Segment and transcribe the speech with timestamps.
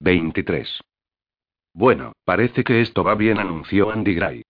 [0.00, 0.80] 23.
[1.74, 4.42] Bueno, parece que esto va bien, anunció Andy Gray.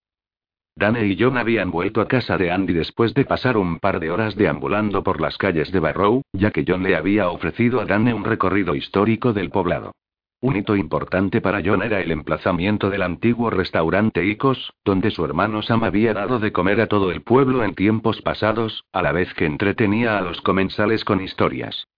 [0.76, 4.12] Dane y John habían vuelto a casa de Andy después de pasar un par de
[4.12, 8.14] horas deambulando por las calles de Barrow, ya que John le había ofrecido a Dane
[8.14, 9.92] un recorrido histórico del poblado.
[10.40, 15.62] Un hito importante para John era el emplazamiento del antiguo restaurante Icos, donde su hermano
[15.62, 19.34] Sam había dado de comer a todo el pueblo en tiempos pasados, a la vez
[19.34, 21.88] que entretenía a los comensales con historias.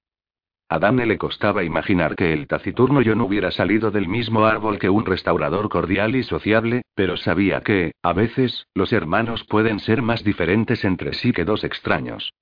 [0.73, 5.05] A le costaba imaginar que el taciturno John hubiera salido del mismo árbol que un
[5.05, 10.87] restaurador cordial y sociable, pero sabía que, a veces, los hermanos pueden ser más diferentes
[10.87, 12.33] entre sí que dos extraños.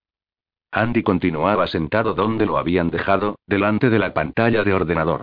[0.70, 5.23] Andy continuaba sentado donde lo habían dejado, delante de la pantalla de ordenador.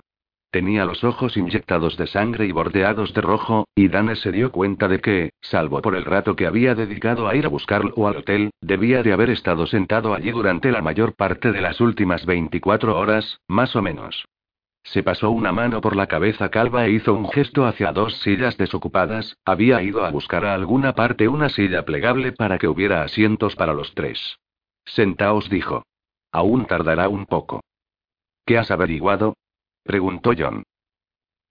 [0.50, 4.88] Tenía los ojos inyectados de sangre y bordeados de rojo, y Dane se dio cuenta
[4.88, 8.50] de que, salvo por el rato que había dedicado a ir a buscarlo al hotel,
[8.62, 13.40] debía de haber estado sentado allí durante la mayor parte de las últimas 24 horas,
[13.46, 14.24] más o menos.
[14.84, 18.56] Se pasó una mano por la cabeza calva e hizo un gesto hacia dos sillas
[18.56, 23.54] desocupadas, había ido a buscar a alguna parte una silla plegable para que hubiera asientos
[23.54, 24.38] para los tres.
[24.86, 25.82] Sentaos, dijo.
[26.32, 27.60] Aún tardará un poco.
[28.46, 29.34] ¿Qué has averiguado?
[29.88, 30.64] Preguntó John.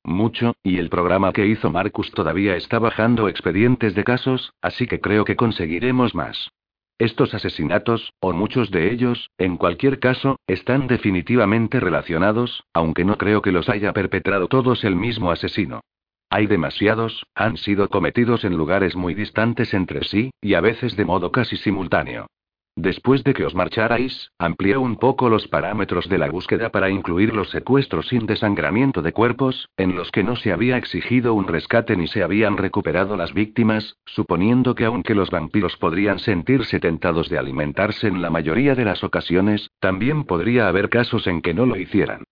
[0.03, 5.01] Mucho, y el programa que hizo Marcus todavía está bajando expedientes de casos, así que
[5.01, 6.51] creo que conseguiremos más.
[6.99, 13.41] Estos asesinatos, o muchos de ellos, en cualquier caso, están definitivamente relacionados, aunque no creo
[13.41, 15.81] que los haya perpetrado todos el mismo asesino.
[16.29, 21.05] Hay demasiados, han sido cometidos en lugares muy distantes entre sí, y a veces de
[21.05, 22.27] modo casi simultáneo.
[22.77, 27.33] Después de que os marcharais, amplié un poco los parámetros de la búsqueda para incluir
[27.33, 31.97] los secuestros sin desangramiento de cuerpos, en los que no se había exigido un rescate
[31.97, 37.39] ni se habían recuperado las víctimas, suponiendo que aunque los vampiros podrían sentirse tentados de
[37.39, 41.77] alimentarse en la mayoría de las ocasiones, también podría haber casos en que no lo
[41.77, 42.25] hicieran.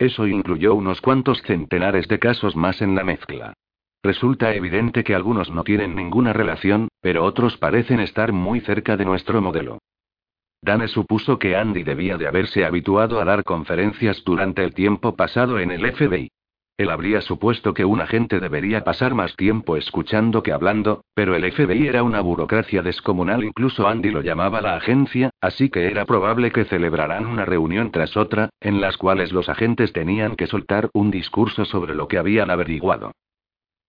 [0.00, 3.54] Eso incluyó unos cuantos centenares de casos más en la mezcla.
[4.02, 9.04] Resulta evidente que algunos no tienen ninguna relación, pero otros parecen estar muy cerca de
[9.04, 9.78] nuestro modelo.
[10.64, 15.58] Dane supuso que Andy debía de haberse habituado a dar conferencias durante el tiempo pasado
[15.58, 16.30] en el FBI.
[16.78, 21.50] Él habría supuesto que un agente debería pasar más tiempo escuchando que hablando, pero el
[21.52, 26.52] FBI era una burocracia descomunal, incluso Andy lo llamaba la agencia, así que era probable
[26.52, 31.10] que celebraran una reunión tras otra, en las cuales los agentes tenían que soltar un
[31.10, 33.10] discurso sobre lo que habían averiguado.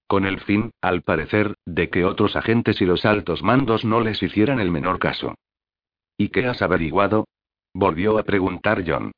[0.08, 4.22] Con el fin, al parecer, de que otros agentes y los altos mandos no les
[4.24, 5.36] hicieran el menor caso.
[6.18, 7.26] ¿Y qué has averiguado?
[7.74, 9.12] Volvió a preguntar John.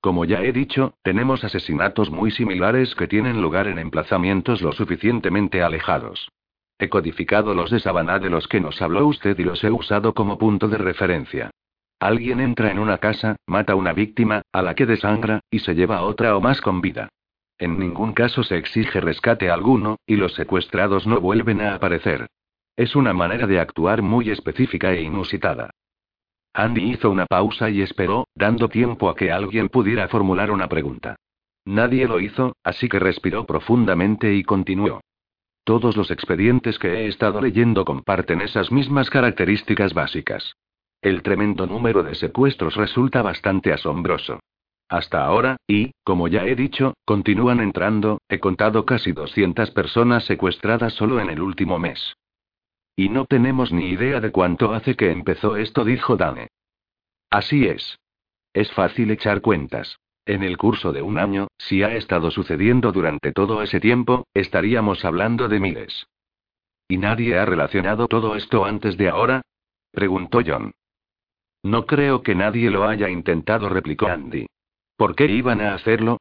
[0.00, 5.62] Como ya he dicho, tenemos asesinatos muy similares que tienen lugar en emplazamientos lo suficientemente
[5.62, 6.28] alejados.
[6.78, 10.14] He codificado los de Sabana de los que nos habló usted y los he usado
[10.14, 11.50] como punto de referencia.
[11.98, 15.74] Alguien entra en una casa, mata a una víctima, a la que desangra, y se
[15.74, 17.08] lleva a otra o más con vida.
[17.58, 22.28] En ningún caso se exige rescate alguno, y los secuestrados no vuelven a aparecer.
[22.76, 25.70] Es una manera de actuar muy específica e inusitada.
[26.54, 31.16] Andy hizo una pausa y esperó, dando tiempo a que alguien pudiera formular una pregunta.
[31.64, 35.00] Nadie lo hizo, así que respiró profundamente y continuó.
[35.64, 40.54] Todos los expedientes que he estado leyendo comparten esas mismas características básicas.
[41.02, 44.40] El tremendo número de secuestros resulta bastante asombroso.
[44.88, 50.94] Hasta ahora, y, como ya he dicho, continúan entrando, he contado casi 200 personas secuestradas
[50.94, 52.14] solo en el último mes.
[52.98, 56.48] Y no tenemos ni idea de cuánto hace que empezó esto, dijo Dane.
[57.30, 58.00] Así es.
[58.52, 60.00] Es fácil echar cuentas.
[60.26, 65.04] En el curso de un año, si ha estado sucediendo durante todo ese tiempo, estaríamos
[65.04, 66.08] hablando de miles.
[66.88, 69.42] ¿Y nadie ha relacionado todo esto antes de ahora?
[69.92, 70.72] preguntó John.
[71.62, 74.46] No creo que nadie lo haya intentado, replicó Andy.
[74.96, 76.18] ¿Por qué iban a hacerlo?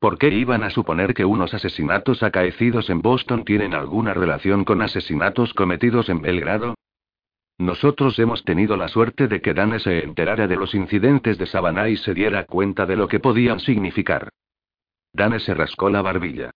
[0.00, 4.80] ¿Por qué iban a suponer que unos asesinatos acaecidos en Boston tienen alguna relación con
[4.80, 6.74] asesinatos cometidos en Belgrado?
[7.58, 11.90] Nosotros hemos tenido la suerte de que Dane se enterara de los incidentes de Savannah
[11.90, 14.30] y se diera cuenta de lo que podían significar.
[15.12, 16.50] Dane se rascó la barbilla.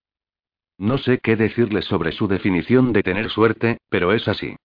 [0.79, 4.56] No sé qué decirle sobre su definición de tener suerte, pero es así.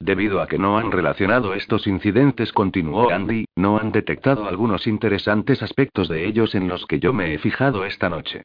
[0.00, 5.62] Debido a que no han relacionado estos incidentes, continuó Andy, no han detectado algunos interesantes
[5.62, 8.42] aspectos de ellos en los que yo me he fijado esta noche.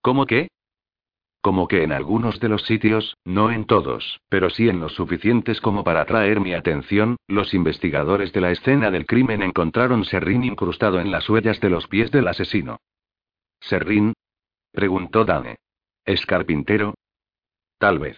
[0.00, 0.48] ¿Cómo qué?
[1.42, 5.60] Como que en algunos de los sitios, no en todos, pero sí en los suficientes
[5.60, 11.00] como para atraer mi atención, los investigadores de la escena del crimen encontraron serrín incrustado
[11.00, 12.78] en las huellas de los pies del asesino.
[13.60, 14.12] ¿Serrín?
[14.70, 15.56] preguntó Dane.
[16.04, 16.94] ¿Es carpintero?
[17.78, 18.16] Tal vez.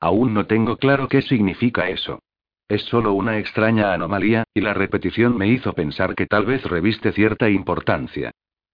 [0.00, 2.20] Aún no tengo claro qué significa eso.
[2.68, 7.12] Es solo una extraña anomalía, y la repetición me hizo pensar que tal vez reviste
[7.12, 8.30] cierta importancia.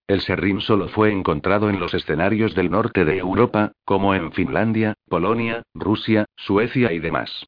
[0.07, 4.93] El serrín solo fue encontrado en los escenarios del norte de Europa, como en Finlandia,
[5.09, 7.45] Polonia, Rusia, Suecia y demás.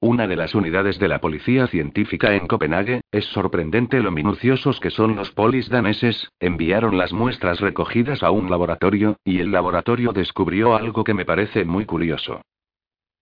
[0.00, 4.90] Una de las unidades de la policía científica en Copenhague, es sorprendente lo minuciosos que
[4.90, 10.76] son los polis daneses, enviaron las muestras recogidas a un laboratorio, y el laboratorio descubrió
[10.76, 12.42] algo que me parece muy curioso.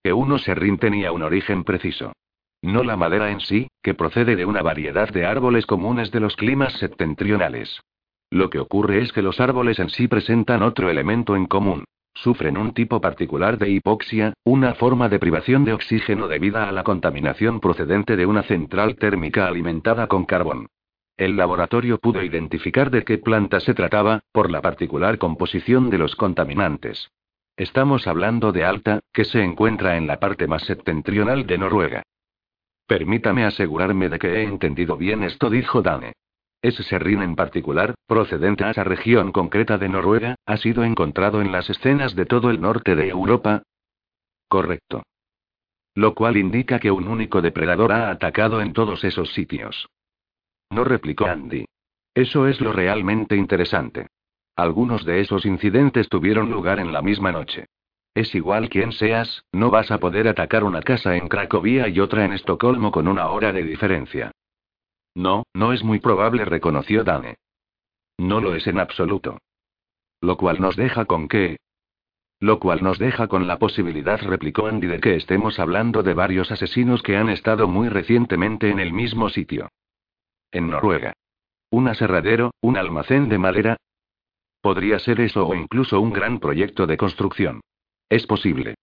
[0.03, 2.11] Que uno serrín tenía un origen preciso.
[2.61, 6.35] No la madera en sí, que procede de una variedad de árboles comunes de los
[6.35, 7.81] climas septentrionales.
[8.29, 11.85] Lo que ocurre es que los árboles en sí presentan otro elemento en común.
[12.15, 16.83] Sufren un tipo particular de hipoxia, una forma de privación de oxígeno debida a la
[16.83, 20.67] contaminación procedente de una central térmica alimentada con carbón.
[21.15, 26.15] El laboratorio pudo identificar de qué planta se trataba, por la particular composición de los
[26.15, 27.09] contaminantes.
[27.55, 32.03] Estamos hablando de Alta, que se encuentra en la parte más septentrional de Noruega.
[32.87, 36.13] Permítame asegurarme de que he entendido bien esto, dijo Dane.
[36.63, 41.51] Ese serrín en particular, procedente a esa región concreta de Noruega, ha sido encontrado en
[41.51, 43.61] las escenas de todo el norte de Europa.
[44.47, 45.03] Correcto.
[45.93, 49.89] Lo cual indica que un único depredador ha atacado en todos esos sitios.
[50.71, 51.65] No replicó Andy.
[52.15, 54.07] Eso es lo realmente interesante.
[54.55, 57.65] Algunos de esos incidentes tuvieron lugar en la misma noche.
[58.13, 62.25] Es igual quien seas, no vas a poder atacar una casa en Cracovia y otra
[62.25, 64.31] en Estocolmo con una hora de diferencia.
[65.15, 67.37] No, no es muy probable, reconoció Dane.
[68.17, 69.39] No lo es en absoluto.
[70.21, 71.57] Lo cual nos deja con qué.
[72.39, 76.51] Lo cual nos deja con la posibilidad, replicó Andy, de que estemos hablando de varios
[76.51, 79.69] asesinos que han estado muy recientemente en el mismo sitio.
[80.51, 81.13] En Noruega.
[81.69, 83.77] Un aserradero, un almacén de madera.
[84.63, 87.59] Podría ser eso o incluso un gran proyecto de construcción.
[88.09, 88.75] Es posible.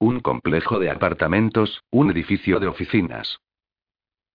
[0.00, 3.38] Un complejo de apartamentos, un edificio de oficinas.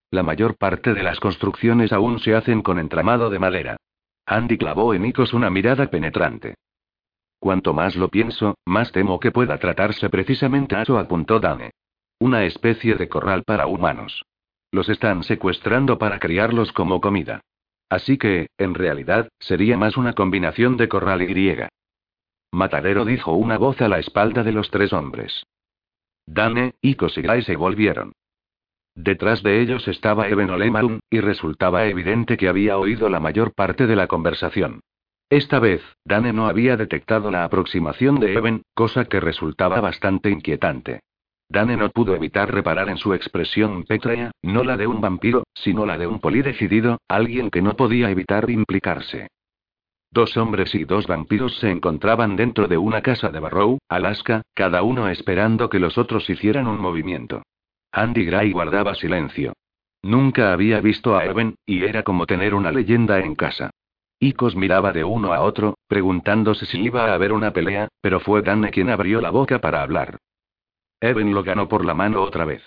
[0.10, 3.76] La mayor parte de las construcciones aún se hacen con entramado de madera.
[4.26, 6.56] Andy clavó en Icos una mirada penetrante.
[7.40, 11.72] Cuanto más lo pienso, más temo que pueda tratarse precisamente a eso, apuntó Dane.
[12.20, 14.24] Una especie de corral para humanos.
[14.72, 17.42] Los están secuestrando para criarlos como comida.
[17.90, 21.70] Así que, en realidad, sería más una combinación de corral y griega.
[22.52, 25.44] Matadero dijo una voz a la espalda de los tres hombres.
[26.26, 28.14] Dane, y Gray se volvieron.
[28.96, 33.88] Detrás de ellos estaba Eben Olemarum, y resultaba evidente que había oído la mayor parte
[33.88, 34.80] de la conversación.
[35.30, 41.02] Esta vez, Dane no había detectado la aproximación de Eben, cosa que resultaba bastante inquietante.
[41.50, 45.86] Dane no pudo evitar reparar en su expresión pétrea, no la de un vampiro, sino
[45.86, 49.28] la de un poli decidido, alguien que no podía evitar implicarse.
[50.12, 54.82] Dos hombres y dos vampiros se encontraban dentro de una casa de Barrow, Alaska, cada
[54.82, 57.44] uno esperando que los otros hicieran un movimiento.
[57.92, 59.54] Andy Gray guardaba silencio.
[60.02, 63.72] Nunca había visto a Eben, y era como tener una leyenda en casa.
[64.20, 68.42] Icos miraba de uno a otro, preguntándose si iba a haber una pelea, pero fue
[68.42, 70.18] Dane quien abrió la boca para hablar.
[71.02, 72.64] Eben lo ganó por la mano otra vez.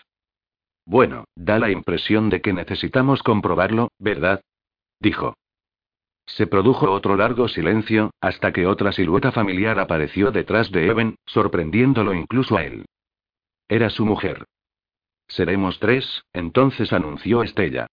[0.84, 4.40] Bueno, da la impresión de que necesitamos comprobarlo, ¿verdad?
[5.00, 5.34] Dijo.
[6.26, 12.14] Se produjo otro largo silencio, hasta que otra silueta familiar apareció detrás de Eben, sorprendiéndolo
[12.14, 12.84] incluso a él.
[13.68, 14.44] Era su mujer.
[15.26, 17.86] Seremos tres, entonces anunció Estella.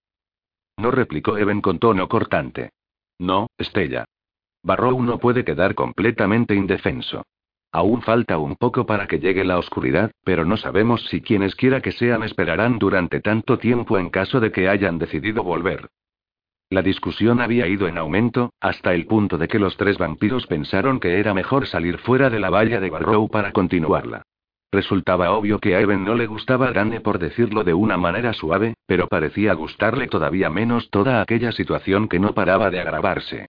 [0.77, 2.71] No replicó Eben con tono cortante.
[3.19, 4.05] No, Estella.
[4.63, 7.23] Barrow no puede quedar completamente indefenso.
[7.75, 11.81] Aún falta un poco para que llegue la oscuridad, pero no sabemos si quienes quiera
[11.81, 15.89] que sean esperarán durante tanto tiempo en caso de que hayan decidido volver.
[16.69, 21.01] La discusión había ido en aumento, hasta el punto de que los tres vampiros pensaron
[21.01, 24.21] que era mejor salir fuera de la valla de Barrow para continuarla.
[24.71, 28.75] Resultaba obvio que a Eben no le gustaba Dane por decirlo de una manera suave,
[28.85, 33.47] pero parecía gustarle todavía menos toda aquella situación que no paraba de agravarse.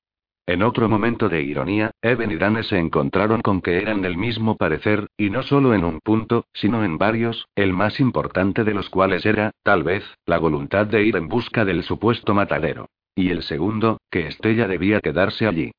[0.49, 4.57] En otro momento de ironía, Eben y Dane se encontraron con que eran del mismo
[4.57, 8.89] parecer, y no solo en un punto, sino en varios, el más importante de los
[8.89, 12.89] cuales era, tal vez, la voluntad de ir en busca del supuesto matadero.
[13.17, 15.73] Y el segundo, que Estella debía quedarse allí.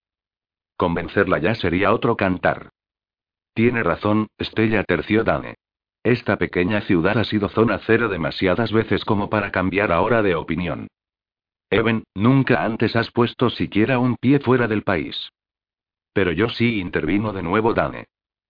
[0.75, 2.69] Convencerla ya sería otro cantar.
[3.53, 5.55] Tiene razón, Estella terció Dane.
[6.03, 10.87] Esta pequeña ciudad ha sido zona cero demasiadas veces como para cambiar ahora de opinión.
[11.69, 15.31] Eben, nunca antes has puesto siquiera un pie fuera del país.
[16.13, 18.05] Pero yo sí intervino de nuevo Dane.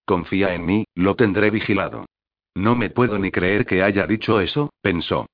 [0.06, 2.06] Confía en mí, lo tendré vigilado.
[2.56, 5.28] No me puedo ni creer que haya dicho eso, pensó.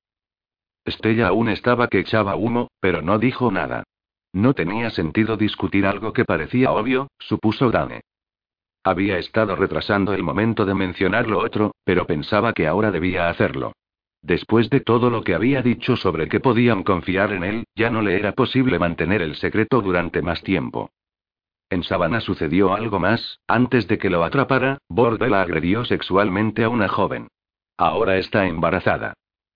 [0.84, 3.84] Estella aún estaba que echaba humo, pero no dijo nada.
[4.32, 8.00] No tenía sentido discutir algo que parecía obvio, supuso Dane.
[8.82, 13.72] Había estado retrasando el momento de mencionar lo otro, pero pensaba que ahora debía hacerlo.
[14.24, 18.00] Después de todo lo que había dicho sobre que podían confiar en él, ya no
[18.00, 20.90] le era posible mantener el secreto durante más tiempo.
[21.68, 26.88] En Sabana sucedió algo más, antes de que lo atrapara, Bordel agredió sexualmente a una
[26.88, 27.28] joven.
[27.76, 29.12] Ahora está embarazada.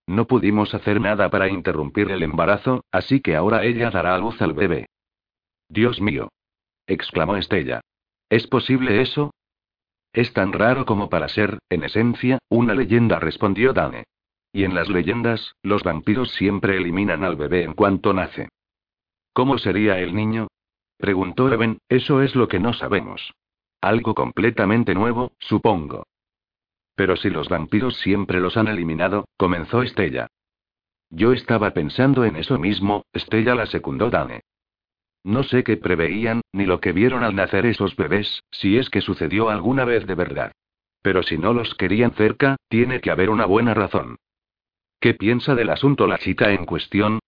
[0.07, 4.43] No pudimos hacer nada para interrumpir el embarazo, así que ahora ella dará a luz
[4.43, 4.85] al bebé.
[5.71, 6.29] Dios mío.
[6.87, 7.81] exclamó Estella.
[8.29, 9.33] ¿Es posible eso?
[10.13, 14.05] Es tan raro como para ser, en esencia, una leyenda, respondió Dane.
[14.53, 18.49] Y en las leyendas, los vampiros siempre eliminan al bebé en cuanto nace.
[19.33, 20.49] ¿Cómo sería el niño?
[20.97, 23.33] preguntó Eben, eso es lo que no sabemos.
[23.81, 26.05] Algo completamente nuevo, supongo.
[26.97, 30.27] Pero si los vampiros siempre los han eliminado, comenzó Estella.
[31.11, 34.41] Yo estaba pensando en eso mismo, Estella la secundó Dane.
[35.23, 39.01] No sé qué preveían, ni lo que vieron al nacer esos bebés, si es que
[39.01, 40.53] sucedió alguna vez de verdad.
[41.03, 44.17] Pero si no los querían cerca, tiene que haber una buena razón.
[45.01, 47.21] ¿Qué piensa del asunto la chica en cuestión?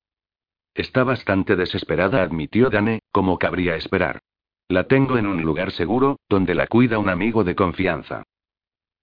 [0.75, 4.21] Está bastante desesperada, admitió Dane, como cabría esperar.
[4.69, 8.25] La tengo en un lugar seguro, donde la cuida un amigo de confianza.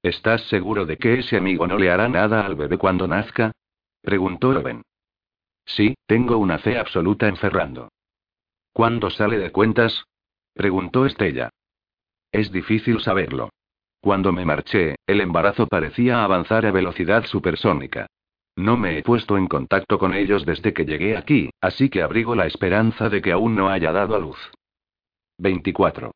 [0.03, 3.51] ¿Estás seguro de que ese amigo no le hará nada al bebé cuando nazca?
[4.01, 4.83] preguntó Owen.
[5.65, 7.89] Sí, tengo una fe absoluta en Ferrando.
[8.73, 10.05] ¿Cuándo sale de cuentas?
[10.53, 11.49] preguntó Estella.
[12.31, 13.49] Es difícil saberlo.
[14.01, 18.07] Cuando me marché, el embarazo parecía avanzar a velocidad supersónica.
[18.57, 22.33] No me he puesto en contacto con ellos desde que llegué aquí, así que abrigo
[22.33, 24.37] la esperanza de que aún no haya dado a luz.
[25.37, 26.11] 24.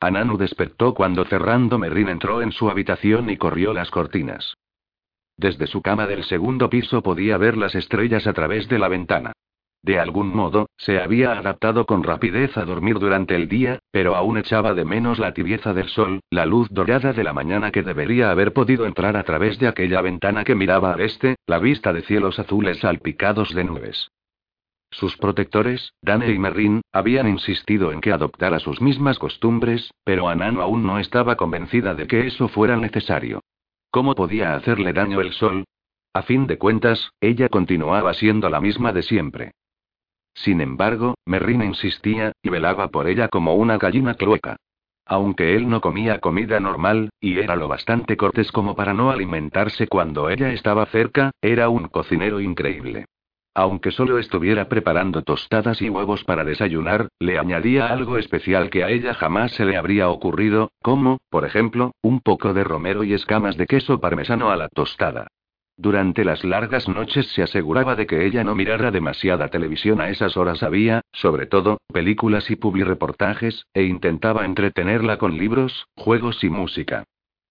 [0.00, 4.56] Ananu despertó cuando Ferrando Merrin entró en su habitación y corrió las cortinas.
[5.36, 9.32] Desde su cama del segundo piso podía ver las estrellas a través de la ventana.
[9.84, 14.38] De algún modo, se había adaptado con rapidez a dormir durante el día, pero aún
[14.38, 18.30] echaba de menos la tibieza del sol, la luz dorada de la mañana que debería
[18.30, 22.00] haber podido entrar a través de aquella ventana que miraba al este, la vista de
[22.00, 24.08] cielos azules salpicados de nubes.
[24.90, 30.62] Sus protectores, Dane y Merrin, habían insistido en que adoptara sus mismas costumbres, pero Anano
[30.62, 33.42] aún no estaba convencida de que eso fuera necesario.
[33.90, 35.64] ¿Cómo podía hacerle daño el sol?
[36.14, 39.52] A fin de cuentas, ella continuaba siendo la misma de siempre.
[40.34, 44.56] Sin embargo, Merrin insistía, y velaba por ella como una gallina clueca.
[45.06, 49.86] Aunque él no comía comida normal, y era lo bastante cortés como para no alimentarse
[49.86, 53.06] cuando ella estaba cerca, era un cocinero increíble.
[53.56, 58.90] Aunque solo estuviera preparando tostadas y huevos para desayunar, le añadía algo especial que a
[58.90, 63.56] ella jamás se le habría ocurrido, como, por ejemplo, un poco de romero y escamas
[63.56, 65.28] de queso parmesano a la tostada.
[65.76, 70.36] Durante las largas noches se aseguraba de que ella no mirara demasiada televisión a esas
[70.36, 77.04] horas había, sobre todo, películas y publireportajes, e intentaba entretenerla con libros, juegos y música.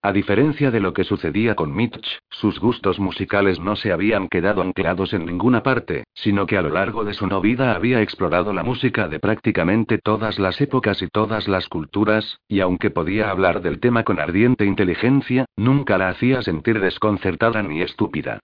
[0.05, 4.61] A diferencia de lo que sucedía con Mitch, sus gustos musicales no se habían quedado
[4.61, 8.51] anclados en ninguna parte, sino que a lo largo de su no vida había explorado
[8.51, 13.61] la música de prácticamente todas las épocas y todas las culturas, y aunque podía hablar
[13.61, 18.41] del tema con ardiente inteligencia, nunca la hacía sentir desconcertada ni estúpida.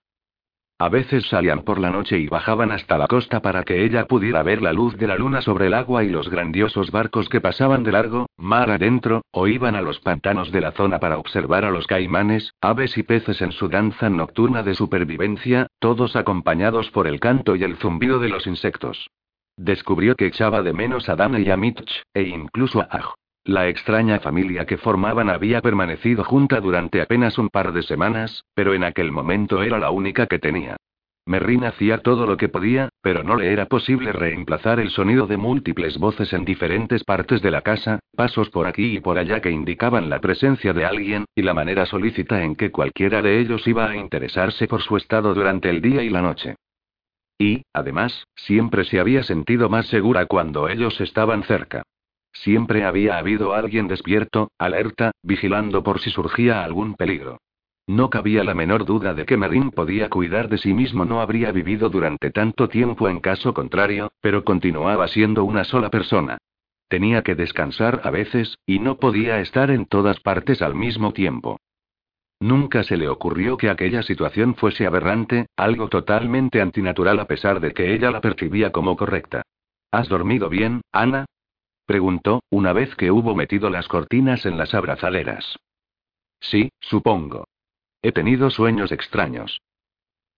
[0.82, 4.44] A veces salían por la noche y bajaban hasta la costa para que ella pudiera
[4.44, 7.84] ver la luz de la luna sobre el agua y los grandiosos barcos que pasaban
[7.84, 11.70] de largo, mar adentro, o iban a los pantanos de la zona para observar a
[11.70, 17.20] los caimanes, aves y peces en su danza nocturna de supervivencia, todos acompañados por el
[17.20, 19.10] canto y el zumbido de los insectos.
[19.58, 23.16] Descubrió que echaba de menos a Dana y a Mitch, e incluso a Aj.
[23.50, 28.76] La extraña familia que formaban había permanecido junta durante apenas un par de semanas, pero
[28.76, 30.78] en aquel momento era la única que tenía.
[31.26, 35.38] Merrin hacía todo lo que podía, pero no le era posible reemplazar el sonido de
[35.38, 39.50] múltiples voces en diferentes partes de la casa, pasos por aquí y por allá que
[39.50, 43.90] indicaban la presencia de alguien, y la manera solícita en que cualquiera de ellos iba
[43.90, 46.54] a interesarse por su estado durante el día y la noche.
[47.40, 51.82] Y, además, siempre se había sentido más segura cuando ellos estaban cerca.
[52.44, 57.42] Siempre había habido alguien despierto, alerta, vigilando por si surgía algún peligro.
[57.86, 61.52] No cabía la menor duda de que Marín podía cuidar de sí mismo, no habría
[61.52, 66.38] vivido durante tanto tiempo en caso contrario, pero continuaba siendo una sola persona.
[66.88, 71.60] Tenía que descansar a veces, y no podía estar en todas partes al mismo tiempo.
[72.40, 77.74] Nunca se le ocurrió que aquella situación fuese aberrante, algo totalmente antinatural a pesar de
[77.74, 79.42] que ella la percibía como correcta.
[79.92, 81.26] ¿Has dormido bien, Ana?
[81.90, 85.58] Preguntó, una vez que hubo metido las cortinas en las abrazaderas.
[86.40, 87.48] Sí, supongo.
[88.04, 89.60] He tenido sueños extraños.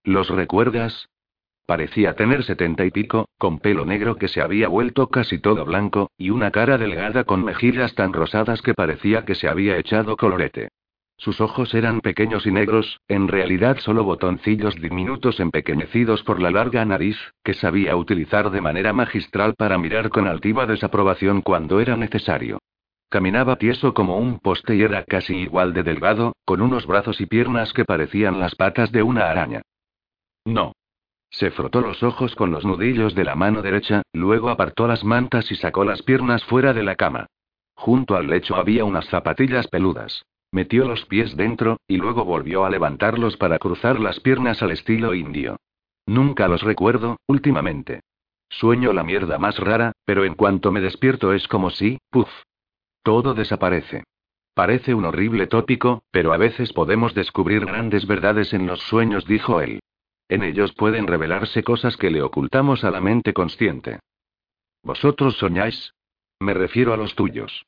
[0.05, 1.09] ¿Los recuerdas?
[1.65, 6.09] Parecía tener setenta y pico, con pelo negro que se había vuelto casi todo blanco,
[6.17, 10.69] y una cara delgada con mejillas tan rosadas que parecía que se había echado colorete.
[11.21, 16.83] Sus ojos eran pequeños y negros, en realidad solo botoncillos diminutos empequeñecidos por la larga
[16.83, 22.57] nariz, que sabía utilizar de manera magistral para mirar con altiva desaprobación cuando era necesario.
[23.07, 27.27] Caminaba tieso como un poste y era casi igual de delgado, con unos brazos y
[27.27, 29.61] piernas que parecían las patas de una araña.
[30.43, 30.73] No.
[31.29, 35.51] Se frotó los ojos con los nudillos de la mano derecha, luego apartó las mantas
[35.51, 37.27] y sacó las piernas fuera de la cama.
[37.75, 40.23] Junto al lecho había unas zapatillas peludas.
[40.51, 45.13] Metió los pies dentro, y luego volvió a levantarlos para cruzar las piernas al estilo
[45.13, 45.57] indio.
[46.05, 48.01] Nunca los recuerdo, últimamente.
[48.49, 52.29] Sueño la mierda más rara, pero en cuanto me despierto es como si, puff.
[53.01, 54.03] Todo desaparece.
[54.53, 59.61] Parece un horrible tópico, pero a veces podemos descubrir grandes verdades en los sueños, dijo
[59.61, 59.79] él.
[60.27, 63.99] En ellos pueden revelarse cosas que le ocultamos a la mente consciente.
[64.83, 65.93] ¿Vosotros soñáis?
[66.39, 67.65] Me refiero a los tuyos.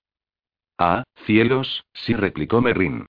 [0.85, 3.05] Ah, cielos, sí replicó Merrin.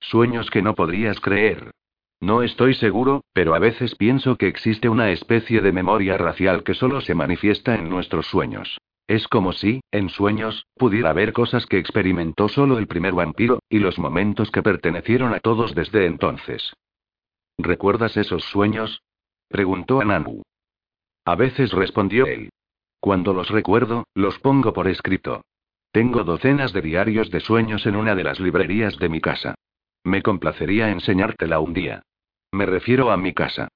[0.00, 1.72] Sueños que no podrías creer.
[2.20, 6.72] No estoy seguro, pero a veces pienso que existe una especie de memoria racial que
[6.72, 8.78] solo se manifiesta en nuestros sueños.
[9.06, 13.78] Es como si, en sueños, pudiera haber cosas que experimentó solo el primer vampiro, y
[13.78, 16.72] los momentos que pertenecieron a todos desde entonces.
[17.58, 19.02] ¿Recuerdas esos sueños?
[19.48, 20.40] preguntó Ananu.
[21.26, 22.48] A veces respondió él.
[23.00, 25.42] Cuando los recuerdo, los pongo por escrito.
[25.90, 29.54] Tengo docenas de diarios de sueños en una de las librerías de mi casa.
[30.04, 32.02] Me complacería enseñártela un día.
[32.52, 33.68] Me refiero a mi casa.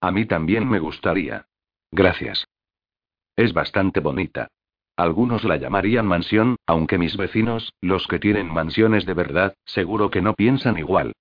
[0.00, 1.46] A mí también me gustaría.
[1.90, 2.46] Gracias.
[3.36, 4.48] Es bastante bonita.
[4.96, 10.20] Algunos la llamarían mansión, aunque mis vecinos, los que tienen mansiones de verdad, seguro que
[10.20, 11.12] no piensan igual.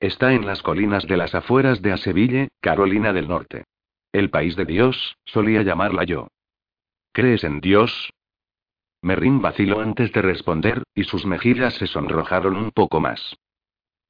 [0.00, 3.64] Está en las colinas de las afueras de Aseville, Carolina del Norte.
[4.12, 6.28] El país de Dios, solía llamarla yo.
[7.12, 8.10] ¿Crees en Dios?
[9.02, 13.36] Merrin vaciló antes de responder, y sus mejillas se sonrojaron un poco más.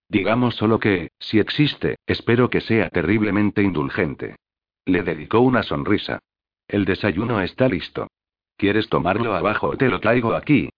[0.09, 4.37] Digamos solo que, si existe, espero que sea terriblemente indulgente.
[4.85, 6.21] Le dedicó una sonrisa.
[6.69, 8.09] El desayuno está listo.
[8.57, 10.71] ¿Quieres tomarlo abajo o te lo traigo aquí?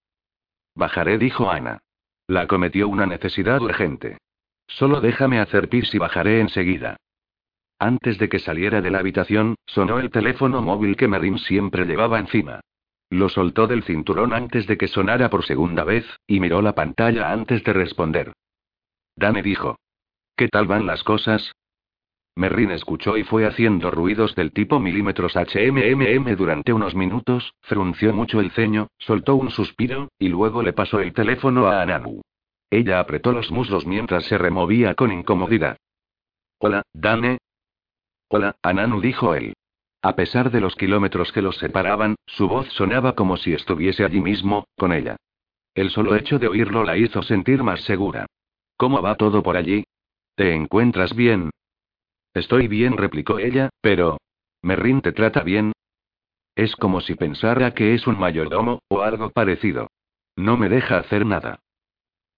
[0.75, 1.79] Bajaré, dijo Ana.
[2.27, 4.19] La cometió una necesidad urgente.
[4.67, 6.97] Solo déjame hacer pis y bajaré enseguida.
[7.79, 12.19] Antes de que saliera de la habitación, sonó el teléfono móvil que Merrin siempre llevaba
[12.19, 12.61] encima.
[13.11, 17.33] Lo soltó del cinturón antes de que sonara por segunda vez, y miró la pantalla
[17.33, 18.33] antes de responder.
[19.17, 19.77] Dane dijo.
[20.37, 21.53] ¿Qué tal van las cosas?
[22.37, 28.41] Merrin escuchó y fue haciendo ruidos del tipo milímetros HMMM durante unos minutos, frunció mucho
[28.41, 32.21] el ceño, soltó un suspiro, y luego le pasó el teléfono a Anamu.
[32.71, 35.79] Ella apretó los muslos mientras se removía con incomodidad.
[36.59, 37.39] Hola, Dane.
[38.29, 39.55] Hola, Ananu dijo él.
[40.01, 44.21] A pesar de los kilómetros que los separaban, su voz sonaba como si estuviese allí
[44.21, 45.17] mismo, con ella.
[45.75, 48.27] El solo hecho de oírlo la hizo sentir más segura.
[48.77, 49.85] ¿Cómo va todo por allí?
[50.37, 51.51] ¿Te encuentras bien?
[52.33, 54.19] Estoy bien, replicó ella, pero...
[54.63, 55.73] ¿Merrin te trata bien?
[56.55, 59.89] Es como si pensara que es un mayordomo, o algo parecido.
[60.37, 61.61] No me deja hacer nada.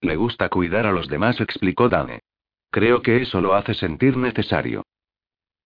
[0.01, 2.21] Le gusta cuidar a los demás, explicó Dane.
[2.71, 4.83] Creo que eso lo hace sentir necesario.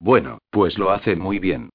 [0.01, 1.71] Bueno, pues lo hace muy bien.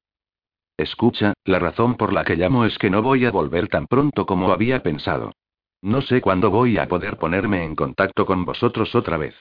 [0.80, 4.26] Escucha, la razón por la que llamo es que no voy a volver tan pronto
[4.26, 5.34] como había pensado.
[5.82, 9.36] No sé cuándo voy a poder ponerme en contacto con vosotros otra vez.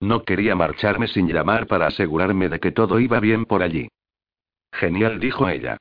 [0.00, 3.88] No quería marcharme sin llamar para asegurarme de que todo iba bien por allí.
[4.72, 5.76] Genial, dijo ella.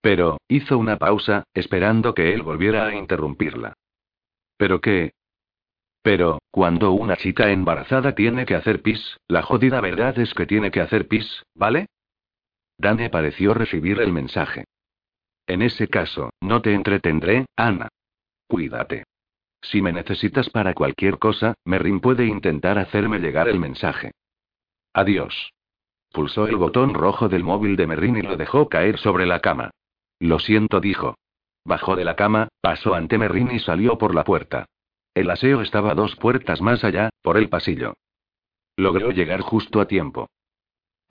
[0.00, 3.74] Pero, hizo una pausa, esperando que él volviera a interrumpirla.
[4.56, 5.10] ¿Pero qué?
[6.02, 10.70] Pero, cuando una chica embarazada tiene que hacer pis, la jodida verdad es que tiene
[10.70, 11.86] que hacer pis, ¿vale?
[12.82, 14.64] Dane pareció recibir el mensaje.
[15.46, 17.86] En ese caso, no te entretendré, Ana.
[18.48, 19.04] Cuídate.
[19.62, 24.10] Si me necesitas para cualquier cosa, Merrin puede intentar hacerme llegar el mensaje.
[24.92, 25.52] Adiós.
[26.10, 29.70] Pulsó el botón rojo del móvil de Merrin y lo dejó caer sobre la cama.
[30.18, 31.14] Lo siento, dijo.
[31.64, 34.66] Bajó de la cama, pasó ante Merrin y salió por la puerta.
[35.14, 37.94] El aseo estaba dos puertas más allá, por el pasillo.
[38.76, 40.26] Logró llegar justo a tiempo.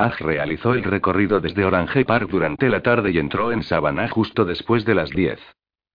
[0.02, 4.46] Aj realizó el recorrido desde Orange Park durante la tarde y entró en Savannah justo
[4.46, 5.40] después de las 10.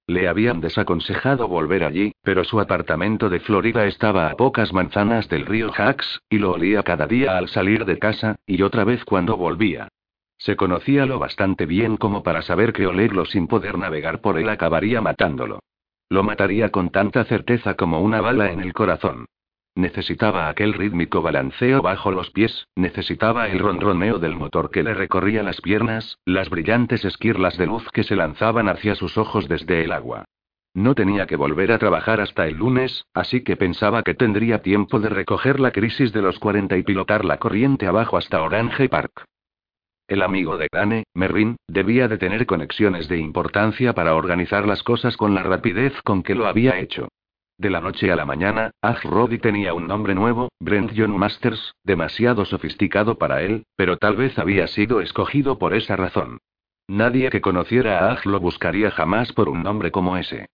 [0.07, 5.45] Le habían desaconsejado volver allí, pero su apartamento de Florida estaba a pocas manzanas del
[5.45, 9.37] río Hacks, y lo olía cada día al salir de casa, y otra vez cuando
[9.37, 9.89] volvía.
[10.39, 14.49] Se conocía lo bastante bien como para saber que olerlo sin poder navegar por él
[14.49, 15.59] acabaría matándolo.
[16.09, 19.27] Lo mataría con tanta certeza como una bala en el corazón.
[19.77, 25.43] Necesitaba aquel rítmico balanceo bajo los pies, necesitaba el ronroneo del motor que le recorría
[25.43, 29.93] las piernas, las brillantes esquirlas de luz que se lanzaban hacia sus ojos desde el
[29.93, 30.25] agua.
[30.73, 34.99] No tenía que volver a trabajar hasta el lunes, así que pensaba que tendría tiempo
[34.99, 39.27] de recoger la crisis de los 40 y pilotar la corriente abajo hasta Orange Park.
[40.09, 45.19] El amigo de Dane, Merrin, debía de tener conexiones de importancia para organizar las cosas
[45.19, 47.09] con la rapidez con que lo había hecho.
[47.59, 51.75] De la noche a la mañana, Aj Roddy tenía un nombre nuevo, Brent John Masters,
[51.85, 56.39] demasiado sofisticado para él, pero tal vez había sido escogido por esa razón.
[56.87, 60.47] Nadie que conociera a Aj lo buscaría jamás por un nombre como ese.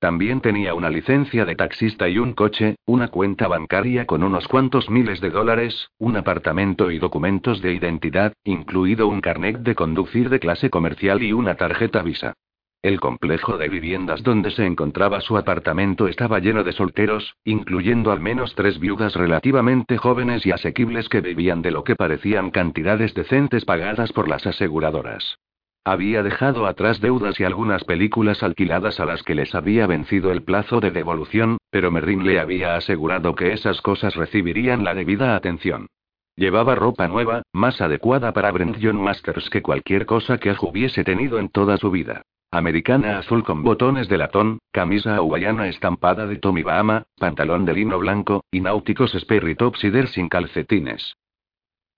[0.00, 4.90] También tenía una licencia de taxista y un coche, una cuenta bancaria con unos cuantos
[4.90, 10.40] miles de dólares, un apartamento y documentos de identidad, incluido un carnet de conducir de
[10.40, 12.34] clase comercial y una tarjeta Visa.
[12.80, 18.20] El complejo de viviendas donde se encontraba su apartamento estaba lleno de solteros, incluyendo al
[18.20, 23.64] menos tres viudas relativamente jóvenes y asequibles que vivían de lo que parecían cantidades decentes
[23.64, 25.38] pagadas por las aseguradoras.
[25.84, 30.44] Había dejado atrás deudas y algunas películas alquiladas a las que les había vencido el
[30.44, 35.88] plazo de devolución, pero Merrin le había asegurado que esas cosas recibirían la debida atención.
[36.36, 41.40] Llevaba ropa nueva, más adecuada para Brent John Masters que cualquier cosa que hubiese tenido
[41.40, 42.22] en toda su vida.
[42.50, 47.98] Americana azul con botones de latón, camisa hawaiana estampada de Tommy Bahama, pantalón de lino
[47.98, 51.14] blanco, y náuticos Sperry Topsider sin calcetines.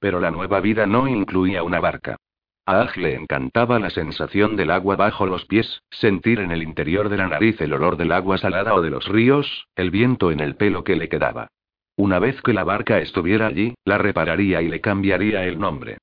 [0.00, 2.16] Pero la nueva vida no incluía una barca.
[2.66, 7.10] A Aj le encantaba la sensación del agua bajo los pies, sentir en el interior
[7.10, 10.40] de la nariz el olor del agua salada o de los ríos, el viento en
[10.40, 11.46] el pelo que le quedaba.
[11.96, 15.98] Una vez que la barca estuviera allí, la repararía y le cambiaría el nombre.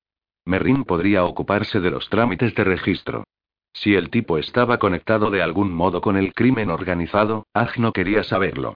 [0.46, 3.24] Merrin podría ocuparse de los trámites de registro.
[3.72, 8.24] Si el tipo estaba conectado de algún modo con el crimen organizado, Aj no quería
[8.24, 8.74] saberlo.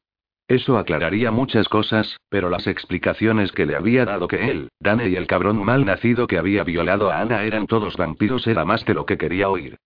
[0.49, 5.17] Eso aclararía muchas cosas, pero las explicaciones que le había dado que él, Dane y
[5.17, 8.95] el cabrón mal nacido que había violado a Ana eran todos vampiros era más de
[8.95, 9.79] lo que quería oír.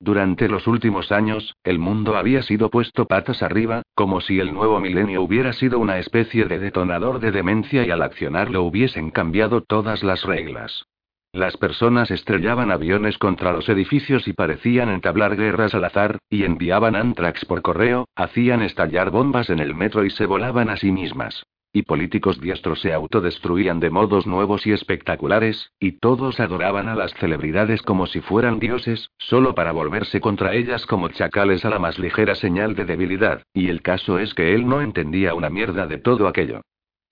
[0.00, 4.80] Durante los últimos años, el mundo había sido puesto patas arriba, como si el nuevo
[4.80, 10.02] milenio hubiera sido una especie de detonador de demencia y al accionarlo hubiesen cambiado todas
[10.02, 10.86] las reglas.
[11.34, 16.94] Las personas estrellaban aviones contra los edificios y parecían entablar guerras al azar, y enviaban
[16.94, 21.46] antrax por correo, hacían estallar bombas en el metro y se volaban a sí mismas.
[21.72, 27.14] Y políticos diestros se autodestruían de modos nuevos y espectaculares, y todos adoraban a las
[27.14, 31.98] celebridades como si fueran dioses, solo para volverse contra ellas como chacales a la más
[31.98, 35.96] ligera señal de debilidad, y el caso es que él no entendía una mierda de
[35.96, 36.60] todo aquello.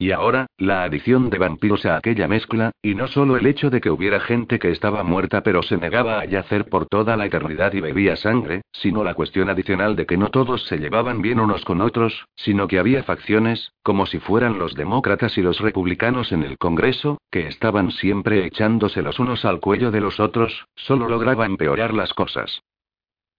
[0.02, 3.82] Y ahora, la adición de vampiros a aquella mezcla, y no solo el hecho de
[3.82, 7.74] que hubiera gente que estaba muerta pero se negaba a yacer por toda la eternidad
[7.74, 11.66] y bebía sangre, sino la cuestión adicional de que no todos se llevaban bien unos
[11.66, 16.44] con otros, sino que había facciones, como si fueran los demócratas y los republicanos en
[16.44, 21.44] el Congreso, que estaban siempre echándose los unos al cuello de los otros, solo lograba
[21.44, 22.62] empeorar las cosas.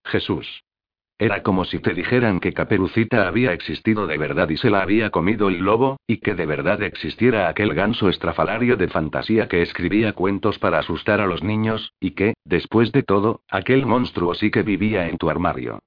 [0.05, 0.61] Jesús.
[1.21, 5.11] Era como si te dijeran que Caperucita había existido de verdad y se la había
[5.11, 10.13] comido el lobo, y que de verdad existiera aquel ganso estrafalario de fantasía que escribía
[10.13, 14.63] cuentos para asustar a los niños, y que, después de todo, aquel monstruo sí que
[14.63, 15.77] vivía en tu armario.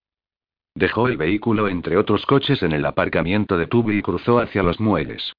[0.77, 4.79] Dejó el vehículo entre otros coches en el aparcamiento de Tubi y cruzó hacia los
[4.79, 5.33] muelles.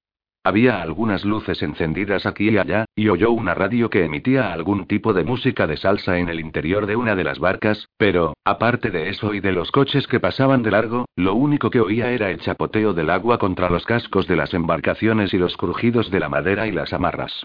[0.46, 5.12] Había algunas luces encendidas aquí y allá, y oyó una radio que emitía algún tipo
[5.12, 9.08] de música de salsa en el interior de una de las barcas, pero, aparte de
[9.08, 12.38] eso y de los coches que pasaban de largo, lo único que oía era el
[12.38, 16.68] chapoteo del agua contra los cascos de las embarcaciones y los crujidos de la madera
[16.68, 17.42] y las amarras.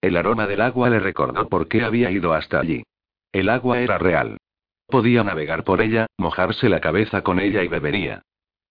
[0.00, 2.84] El aroma del agua le recordó por qué había ido hasta allí.
[3.32, 4.36] El agua era real.
[4.86, 8.22] Podía navegar por ella, mojarse la cabeza con ella y bebería.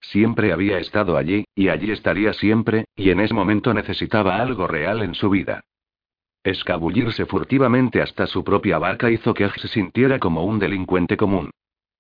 [0.04, 5.02] Siempre había estado allí, y allí estaría siempre, y en ese momento necesitaba algo real
[5.02, 5.62] en su vida.
[6.44, 11.52] Escabullirse furtivamente hasta su propia barca hizo que se sintiera como un delincuente común.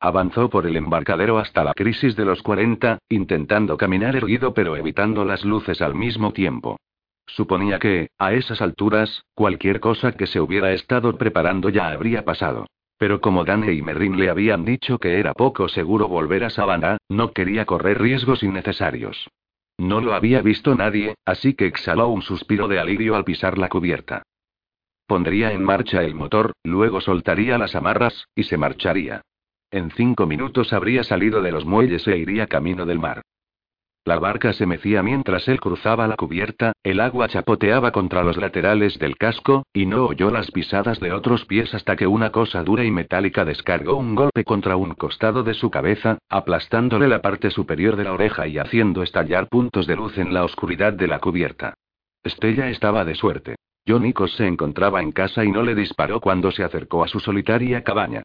[0.01, 5.23] Avanzó por el embarcadero hasta la crisis de los 40, intentando caminar erguido pero evitando
[5.23, 6.77] las luces al mismo tiempo.
[7.25, 12.67] Suponía que, a esas alturas, cualquier cosa que se hubiera estado preparando ya habría pasado.
[13.03, 16.95] Pero como Dane y Merrin le habían dicho que era poco seguro volver a Savannah,
[17.09, 19.29] no quería correr riesgos innecesarios.
[19.77, 23.67] No lo había visto nadie, así que exhaló un suspiro de alivio al pisar la
[23.67, 24.23] cubierta.
[25.05, 29.21] Pondría en marcha el motor, luego soltaría las amarras, y se marcharía.
[29.69, 33.21] En cinco minutos habría salido de los muelles e iría camino del mar.
[34.05, 38.99] La barca se mecía mientras él cruzaba la cubierta, el agua chapoteaba contra los laterales
[38.99, 42.83] del casco, y no oyó las pisadas de otros pies hasta que una cosa dura
[42.83, 47.95] y metálica descargó un golpe contra un costado de su cabeza, aplastándole la parte superior
[47.95, 51.75] de la oreja y haciendo estallar puntos de luz en la oscuridad de la cubierta.
[52.23, 53.55] Estella estaba de suerte.
[53.87, 57.83] John se encontraba en casa y no le disparó cuando se acercó a su solitaria
[57.83, 58.23] cabaña.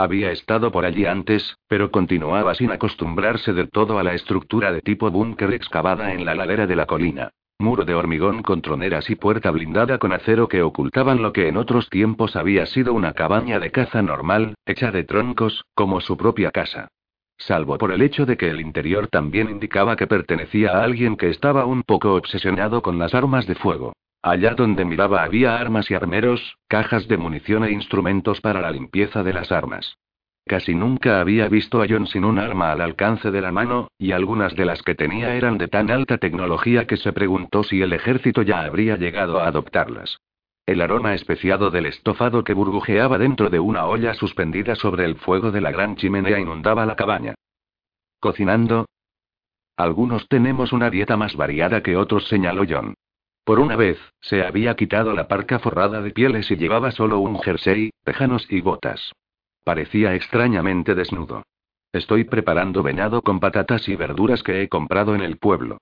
[0.00, 4.80] Había estado por allí antes, pero continuaba sin acostumbrarse del todo a la estructura de
[4.80, 7.30] tipo búnker excavada en la ladera de la colina.
[7.58, 11.56] Muro de hormigón con troneras y puerta blindada con acero que ocultaban lo que en
[11.56, 16.52] otros tiempos había sido una cabaña de caza normal, hecha de troncos, como su propia
[16.52, 16.86] casa.
[17.36, 21.28] Salvo por el hecho de que el interior también indicaba que pertenecía a alguien que
[21.28, 23.94] estaba un poco obsesionado con las armas de fuego.
[24.28, 29.22] Allá donde miraba había armas y armeros, cajas de munición e instrumentos para la limpieza
[29.22, 29.96] de las armas.
[30.46, 34.12] Casi nunca había visto a John sin un arma al alcance de la mano, y
[34.12, 37.94] algunas de las que tenía eran de tan alta tecnología que se preguntó si el
[37.94, 40.18] ejército ya habría llegado a adoptarlas.
[40.66, 45.52] El aroma especiado del estofado que burbujeaba dentro de una olla suspendida sobre el fuego
[45.52, 47.34] de la gran chimenea inundaba la cabaña.
[48.20, 48.84] ¿Cocinando?
[49.78, 52.92] Algunos tenemos una dieta más variada que otros, señaló John.
[53.48, 57.40] Por una vez, se había quitado la parca forrada de pieles y llevaba solo un
[57.40, 59.14] jersey, tejanos y botas.
[59.64, 61.44] Parecía extrañamente desnudo.
[61.90, 65.78] Estoy preparando venado con patatas y verduras que he comprado en el pueblo.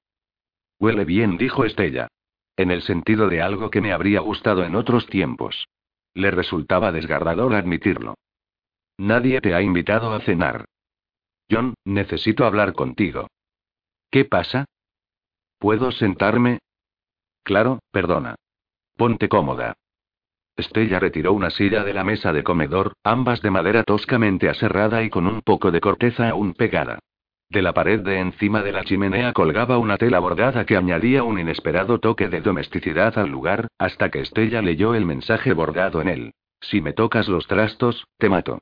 [0.79, 2.07] Huele bien, dijo Estella.
[2.57, 5.67] En el sentido de algo que me habría gustado en otros tiempos.
[6.15, 8.15] Le resultaba desgarrador admitirlo.
[8.97, 10.67] Nadie te ha invitado a cenar.
[11.51, 13.27] John, necesito hablar contigo.
[14.13, 14.67] ¿Qué pasa?
[15.59, 16.61] ¿Puedo sentarme?
[17.47, 18.35] Claro, perdona.
[18.97, 19.75] Ponte cómoda.
[20.57, 25.11] Estella retiró una silla de la mesa de comedor, ambas de madera toscamente aserrada y
[25.11, 26.99] con un poco de corteza aún pegada.
[27.49, 31.39] De la pared de encima de la chimenea colgaba una tela bordada que añadía un
[31.39, 36.35] inesperado toque de domesticidad al lugar, hasta que Estella leyó el mensaje bordado en él.
[36.61, 38.59] Si me tocas los trastos, te mato.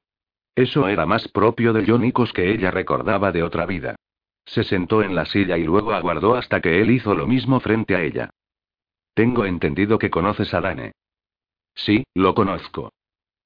[0.54, 3.96] Eso era más propio de Jonicos que ella recordaba de otra vida.
[4.44, 7.96] Se sentó en la silla y luego aguardó hasta que él hizo lo mismo frente
[7.96, 8.28] a ella.
[9.14, 10.92] Tengo entendido que conoces a Dane.
[11.74, 12.92] Sí, lo conozco.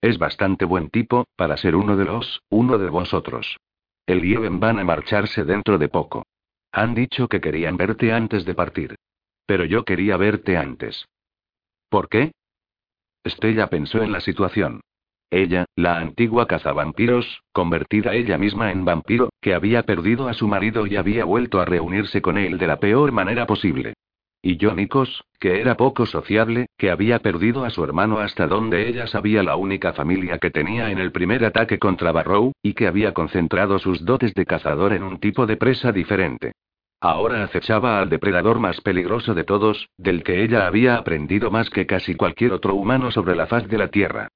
[0.01, 3.59] Es bastante buen tipo, para ser uno de los, uno de vosotros.
[4.07, 6.25] El y van a marcharse dentro de poco.
[6.73, 8.97] Han dicho que querían verte antes de partir.
[9.45, 11.07] Pero yo quería verte antes.
[11.91, 12.33] ¿Por qué?
[13.25, 14.81] Estella pensó en la situación.
[15.31, 20.87] Ella, la antigua cazavampiros, convertida ella misma en vampiro, que había perdido a su marido
[20.87, 23.95] y había vuelto a reunirse con él de la peor manera posible.
[24.41, 24.75] Y yo
[25.41, 29.57] que era poco sociable, que había perdido a su hermano hasta donde ella sabía la
[29.57, 34.05] única familia que tenía en el primer ataque contra Barrow, y que había concentrado sus
[34.05, 36.53] dotes de cazador en un tipo de presa diferente.
[37.01, 41.87] Ahora acechaba al depredador más peligroso de todos, del que ella había aprendido más que
[41.87, 44.29] casi cualquier otro humano sobre la faz de la Tierra.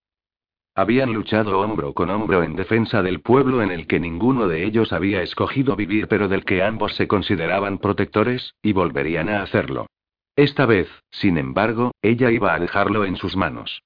[0.74, 4.92] Habían luchado hombro con hombro en defensa del pueblo en el que ninguno de ellos
[4.92, 9.86] había escogido vivir pero del que ambos se consideraban protectores, y volverían a hacerlo.
[10.36, 13.82] Esta vez, sin embargo, ella iba a dejarlo en sus manos.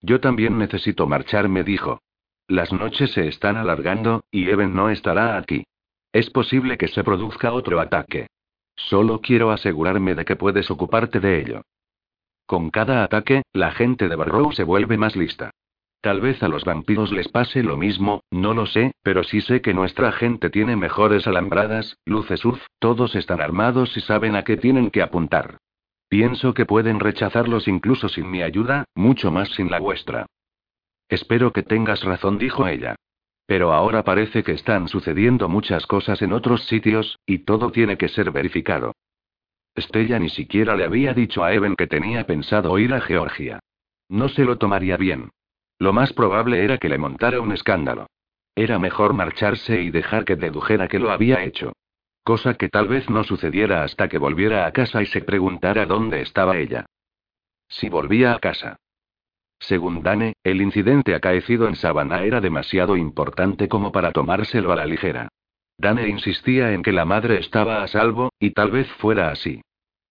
[0.00, 2.00] Yo también necesito marcharme, dijo.
[2.48, 5.64] Las noches se están alargando, y Even no estará aquí.
[6.12, 8.26] Es posible que se produzca otro ataque.
[8.74, 11.62] Solo quiero asegurarme de que puedes ocuparte de ello.
[12.46, 15.52] Con cada ataque, la gente de Barrow se vuelve más lista.
[16.00, 19.60] Tal vez a los vampiros les pase lo mismo, no lo sé, pero sí sé
[19.60, 24.56] que nuestra gente tiene mejores alambradas, luces UF, todos están armados y saben a qué
[24.56, 25.58] tienen que apuntar.
[26.08, 30.26] Pienso que pueden rechazarlos incluso sin mi ayuda, mucho más sin la vuestra.
[31.08, 32.96] Espero que tengas razón, dijo ella.
[33.46, 38.08] Pero ahora parece que están sucediendo muchas cosas en otros sitios, y todo tiene que
[38.08, 38.94] ser verificado.
[39.74, 43.60] Estella ni siquiera le había dicho a Evan que tenía pensado ir a Georgia.
[44.08, 45.30] No se lo tomaría bien.
[45.80, 48.06] Lo más probable era que le montara un escándalo.
[48.54, 51.72] Era mejor marcharse y dejar que dedujera que lo había hecho.
[52.22, 56.20] Cosa que tal vez no sucediera hasta que volviera a casa y se preguntara dónde
[56.20, 56.84] estaba ella.
[57.66, 58.76] Si volvía a casa.
[59.58, 64.84] Según Dane, el incidente acaecido en Savannah era demasiado importante como para tomárselo a la
[64.84, 65.28] ligera.
[65.78, 69.62] Dane insistía en que la madre estaba a salvo, y tal vez fuera así.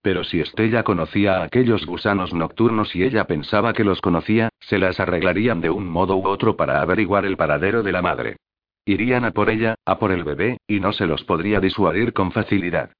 [0.02, 4.78] Pero si Estella conocía a aquellos gusanos nocturnos y ella pensaba que los conocía, se
[4.78, 8.38] las arreglarían de un modo u otro para averiguar el paradero de la madre.
[8.86, 12.32] Irían a por ella, a por el bebé, y no se los podría disuadir con
[12.32, 12.92] facilidad.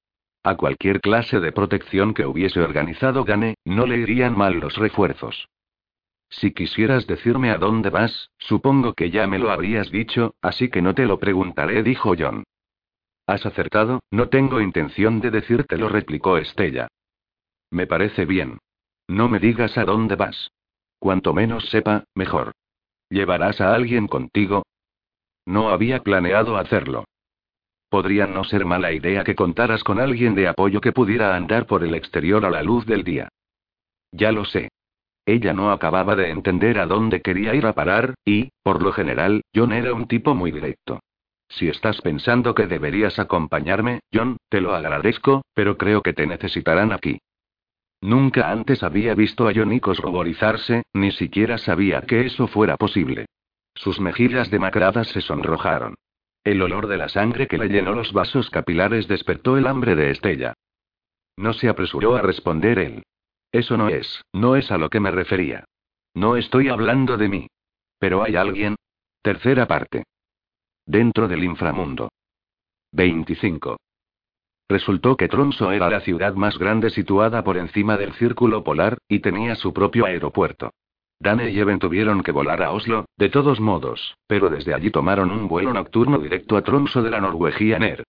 [0.42, 5.48] A cualquier clase de protección que hubiese organizado Gane, no le irían mal los refuerzos.
[6.30, 10.80] Si quisieras decirme a dónde vas, supongo que ya me lo habrías dicho, así que
[10.80, 12.44] no te lo preguntaré, dijo John.
[13.30, 16.88] Has acertado, no tengo intención de decírtelo, replicó Estella.
[17.70, 18.58] Me parece bien.
[19.06, 20.50] No me digas a dónde vas.
[20.98, 22.50] Cuanto menos sepa, mejor.
[23.08, 24.64] ¿Llevarás a alguien contigo?
[25.46, 27.04] No había planeado hacerlo.
[27.88, 31.84] Podría no ser mala idea que contaras con alguien de apoyo que pudiera andar por
[31.84, 33.28] el exterior a la luz del día.
[34.10, 34.70] Ya lo sé.
[35.24, 39.42] Ella no acababa de entender a dónde quería ir a parar, y, por lo general,
[39.54, 40.98] John era un tipo muy directo.
[41.50, 46.92] Si estás pensando que deberías acompañarme, John, te lo agradezco, pero creo que te necesitarán
[46.92, 47.18] aquí.
[48.00, 53.26] Nunca antes había visto a Jonicos ruborizarse, ni siquiera sabía que eso fuera posible.
[53.74, 55.96] Sus mejillas demacradas se sonrojaron.
[56.44, 60.10] El olor de la sangre que le llenó los vasos capilares despertó el hambre de
[60.10, 60.54] Estella.
[61.36, 63.02] No se apresuró a responder él.
[63.52, 65.64] Eso no es, no es a lo que me refería.
[66.14, 67.46] No estoy hablando de mí.
[67.98, 68.76] Pero hay alguien.
[69.22, 70.04] Tercera parte.
[70.90, 72.08] Dentro del inframundo.
[72.90, 73.76] 25.
[74.68, 79.20] Resultó que Tronso era la ciudad más grande situada por encima del círculo polar, y
[79.20, 80.72] tenía su propio aeropuerto.
[81.20, 85.30] Dane y Even tuvieron que volar a Oslo, de todos modos, pero desde allí tomaron
[85.30, 88.02] un vuelo nocturno directo a Tromso de la Norwegian Air.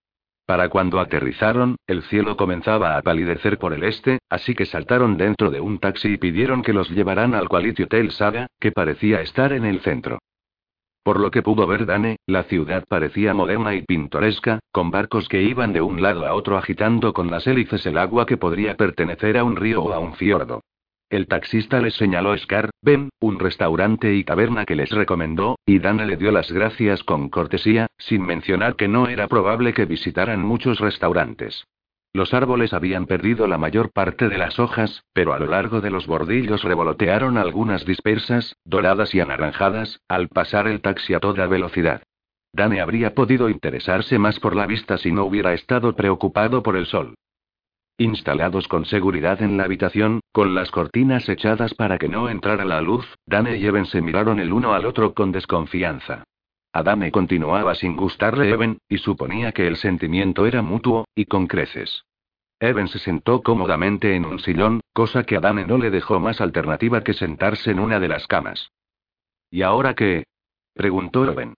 [0.47, 5.51] Para cuando aterrizaron, el cielo comenzaba a palidecer por el este, así que saltaron dentro
[5.51, 9.53] de un taxi y pidieron que los llevaran al Quality Hotel Saga, que parecía estar
[9.53, 10.17] en el centro.
[11.03, 15.41] Por lo que pudo ver Dane, la ciudad parecía moderna y pintoresca, con barcos que
[15.41, 19.37] iban de un lado a otro agitando con las hélices el agua que podría pertenecer
[19.37, 20.61] a un río o a un fiordo.
[21.09, 26.05] El taxista les señaló Scar, Ben, un restaurante y taberna que les recomendó, y Dane
[26.05, 30.79] le dio las gracias con cortesía, sin mencionar que no era probable que visitaran muchos
[30.79, 31.65] restaurantes.
[32.13, 35.91] Los árboles habían perdido la mayor parte de las hojas, pero a lo largo de
[35.91, 42.03] los bordillos revolotearon algunas dispersas, doradas y anaranjadas, al pasar el taxi a toda velocidad.
[42.53, 46.85] Dane habría podido interesarse más por la vista si no hubiera estado preocupado por el
[46.85, 47.15] sol.
[47.97, 52.81] Instalados con seguridad en la habitación, con las cortinas echadas para que no entrara la
[52.81, 56.25] luz, Dane y Even se miraron el uno al otro con desconfianza.
[56.73, 62.05] Adame continuaba sin gustarle Even, y suponía que el sentimiento era mutuo, y con creces.
[62.61, 66.39] Even se sentó cómodamente en un sillón, cosa que a Dane no le dejó más
[66.39, 68.71] alternativa que sentarse en una de las camas.
[69.49, 70.25] ¿Y ahora qué?
[70.73, 71.55] preguntó Even.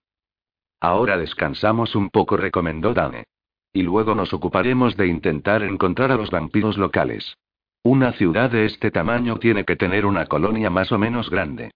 [0.80, 3.24] Ahora descansamos un poco, recomendó Dane.
[3.72, 7.36] Y luego nos ocuparemos de intentar encontrar a los vampiros locales.
[7.82, 11.70] Una ciudad de este tamaño tiene que tener una colonia más o menos grande.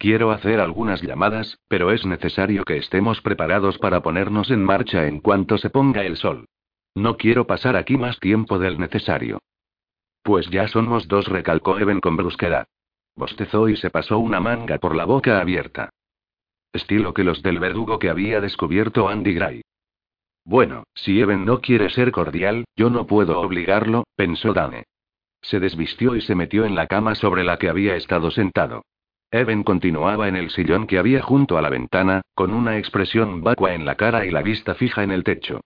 [0.00, 5.20] Quiero hacer algunas llamadas, pero es necesario que estemos preparados para ponernos en marcha en
[5.20, 6.46] cuanto se ponga el sol.
[6.94, 9.40] No quiero pasar aquí más tiempo del necesario.
[10.22, 12.66] Pues ya somos dos, recalcó Even con brusquedad.
[13.14, 15.90] Bostezó y se pasó una manga por la boca abierta.
[16.72, 19.60] Estilo que los del verdugo que había descubierto Andy Gray.
[20.46, 24.84] Bueno, si Even no quiere ser cordial, yo no puedo obligarlo, pensó Dane.
[25.42, 28.82] Se desvistió y se metió en la cama sobre la que había estado sentado.
[29.32, 33.74] Even continuaba en el sillón que había junto a la ventana, con una expresión vacua
[33.74, 35.60] en la cara y la vista fija en el techo.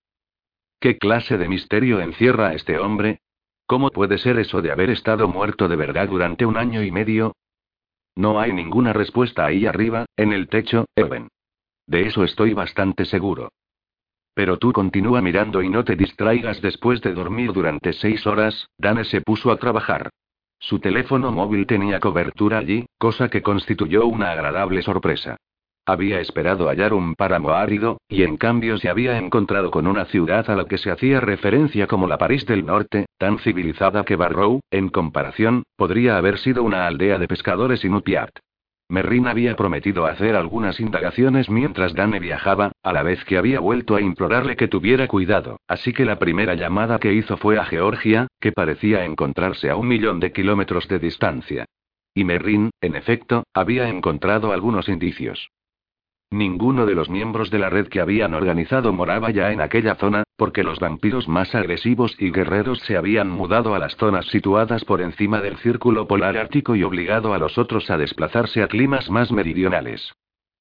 [0.79, 3.21] ¿Qué clase de misterio encierra este hombre?
[3.67, 7.35] ¿Cómo puede ser eso de haber estado muerto de verdad durante un año y medio?
[8.15, 11.29] No hay ninguna respuesta ahí arriba, en el techo, Even.
[11.87, 13.51] De eso estoy bastante seguro.
[14.35, 19.05] Pero tú continúa mirando y no te distraigas después de dormir durante seis horas, Dane
[19.05, 20.11] se puso a trabajar.
[20.67, 25.37] Su teléfono móvil tenía cobertura allí, cosa que constituyó una agradable sorpresa.
[25.85, 30.49] Había esperado hallar un páramo árido, y en cambio se había encontrado con una ciudad
[30.49, 34.61] a la que se hacía referencia como la París del Norte, tan civilizada que Barrow,
[34.71, 38.31] en comparación, podría haber sido una aldea de pescadores inupiat.
[38.89, 43.97] Merrin había prometido hacer algunas indagaciones mientras Dane viajaba, a la vez que había vuelto
[43.97, 48.27] a implorarle que tuviera cuidado, así que la primera llamada que hizo fue a Georgia,
[48.41, 51.65] que parecía encontrarse a un millón de kilómetros de distancia.
[52.15, 55.49] Y Merrin, en efecto, había encontrado algunos indicios.
[56.35, 60.25] Ninguno de los miembros de la red que habían organizado moraba ya en aquella zona,
[60.37, 65.01] porque los vampiros más agresivos y guerreros se habían mudado a las zonas situadas por
[65.01, 69.31] encima del círculo polar ártico y obligado a los otros a desplazarse a climas más
[69.31, 70.13] meridionales.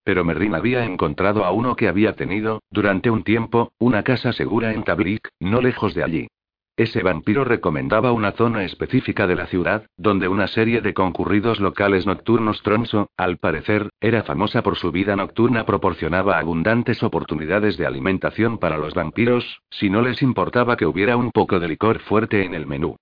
[0.03, 4.73] Pero Merrin había encontrado a uno que había tenido, durante un tiempo, una casa segura
[4.73, 6.27] en Tablik, no lejos de allí.
[6.75, 12.07] Ese vampiro recomendaba una zona específica de la ciudad, donde una serie de concurridos locales
[12.07, 18.57] nocturnos Tronso, al parecer, era famosa por su vida nocturna, proporcionaba abundantes oportunidades de alimentación
[18.57, 22.55] para los vampiros, si no les importaba que hubiera un poco de licor fuerte en
[22.55, 22.95] el menú.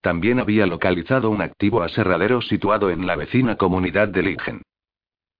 [0.00, 4.62] También había localizado un activo aserradero situado en la vecina comunidad de Ligen.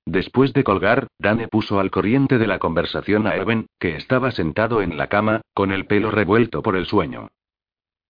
[0.07, 4.83] Después de colgar, Dane puso al corriente de la conversación a Eben, que estaba sentado
[4.83, 7.29] en la cama, con el pelo revuelto por el sueño.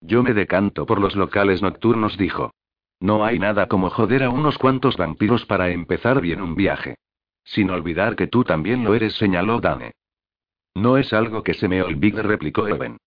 [0.07, 2.52] Yo me decanto por los locales nocturnos, dijo.
[3.00, 6.96] No hay nada como joder a unos cuantos vampiros para empezar bien un viaje.
[7.42, 9.92] Sin olvidar que tú también lo eres, señaló Dane.
[10.74, 12.98] No es algo que se me olvide, replicó Eben.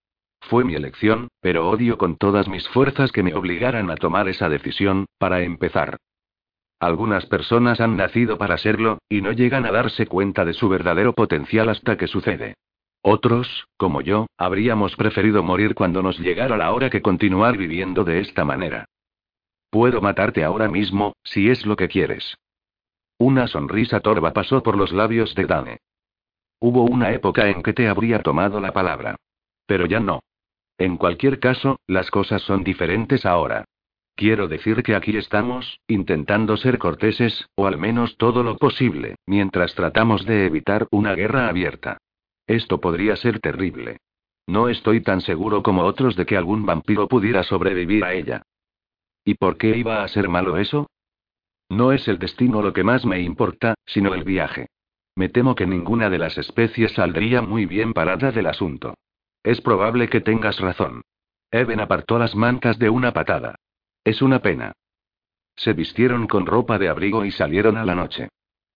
[0.41, 4.49] Fue mi elección, pero odio con todas mis fuerzas que me obligaran a tomar esa
[4.49, 5.97] decisión, para empezar.
[6.79, 11.13] Algunas personas han nacido para serlo, y no llegan a darse cuenta de su verdadero
[11.13, 12.55] potencial hasta que sucede.
[13.10, 18.20] Otros, como yo, habríamos preferido morir cuando nos llegara la hora que continuar viviendo de
[18.20, 18.84] esta manera.
[19.70, 22.36] Puedo matarte ahora mismo, si es lo que quieres.
[23.18, 25.78] Una sonrisa torva pasó por los labios de Dane.
[26.60, 29.16] Hubo una época en que te habría tomado la palabra.
[29.66, 30.20] Pero ya no.
[30.78, 33.64] En cualquier caso, las cosas son diferentes ahora.
[34.16, 39.76] Quiero decir que aquí estamos, intentando ser corteses, o al menos todo lo posible, mientras
[39.76, 41.99] tratamos de evitar una guerra abierta.
[42.47, 43.97] Esto podría ser terrible.
[44.47, 48.43] No estoy tan seguro como otros de que algún vampiro pudiera sobrevivir a ella.
[49.25, 50.87] ¿Y por qué iba a ser malo eso?
[51.69, 54.67] No es el destino lo que más me importa, sino el viaje.
[55.15, 58.93] Me temo que ninguna de las especies saldría muy bien parada del asunto.
[59.43, 61.01] Es probable que tengas razón.
[61.51, 63.55] Eben apartó las mantas de una patada.
[64.05, 64.73] Es una pena.
[65.57, 68.29] Se vistieron con ropa de abrigo y salieron a la noche.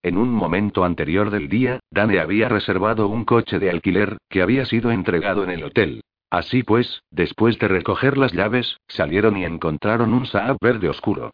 [0.04, 4.66] En un momento anterior del día, Dane había reservado un coche de alquiler, que había
[4.66, 6.02] sido entregado en el hotel.
[6.32, 11.32] Así pues, después de recoger las llaves, salieron y encontraron un Saab verde oscuro.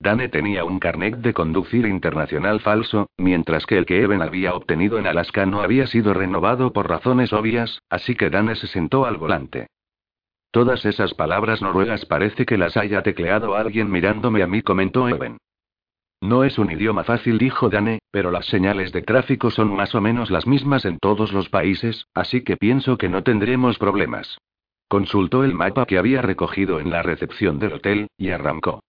[0.00, 4.98] Dane tenía un carnet de conducir internacional falso, mientras que el que Eben había obtenido
[4.98, 9.18] en Alaska no había sido renovado por razones obvias, así que Dane se sentó al
[9.18, 9.68] volante.
[10.50, 15.38] Todas esas palabras noruegas parece que las haya tecleado alguien mirándome a mí, comentó Eben.
[16.20, 20.02] No es un idioma fácil, dijo Dane, pero las señales de tráfico son más o
[20.02, 24.38] menos las mismas en todos los países, así que pienso que no tendremos problemas.
[24.86, 28.82] Consultó el mapa que había recogido en la recepción del hotel, y arrancó.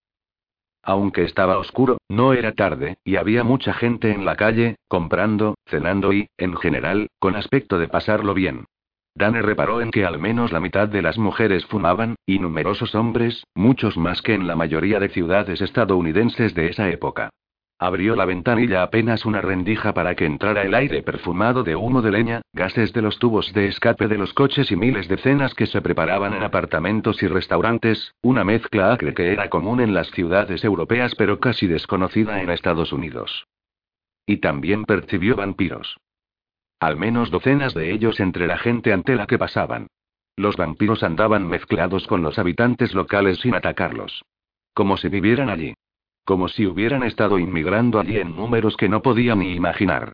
[0.83, 6.11] Aunque estaba oscuro, no era tarde, y había mucha gente en la calle, comprando, cenando
[6.11, 8.65] y, en general, con aspecto de pasarlo bien.
[9.15, 13.43] Dane reparó en que al menos la mitad de las mujeres fumaban, y numerosos hombres,
[13.53, 17.29] muchos más que en la mayoría de ciudades estadounidenses de esa época.
[17.77, 22.11] Abrió la ventanilla apenas una rendija para que entrara el aire perfumado de humo de
[22.11, 25.65] leña, gases de los tubos de escape de los coches y miles de cenas que
[25.65, 30.63] se preparaban en apartamentos y restaurantes, una mezcla acre que era común en las ciudades
[30.63, 33.47] europeas pero casi desconocida en Estados Unidos.
[34.27, 35.97] Y también percibió vampiros.
[36.81, 39.85] Al menos docenas de ellos entre la gente ante la que pasaban.
[40.35, 44.25] Los vampiros andaban mezclados con los habitantes locales sin atacarlos.
[44.73, 45.75] Como si vivieran allí.
[46.25, 50.13] Como si hubieran estado inmigrando allí en números que no podía ni imaginar.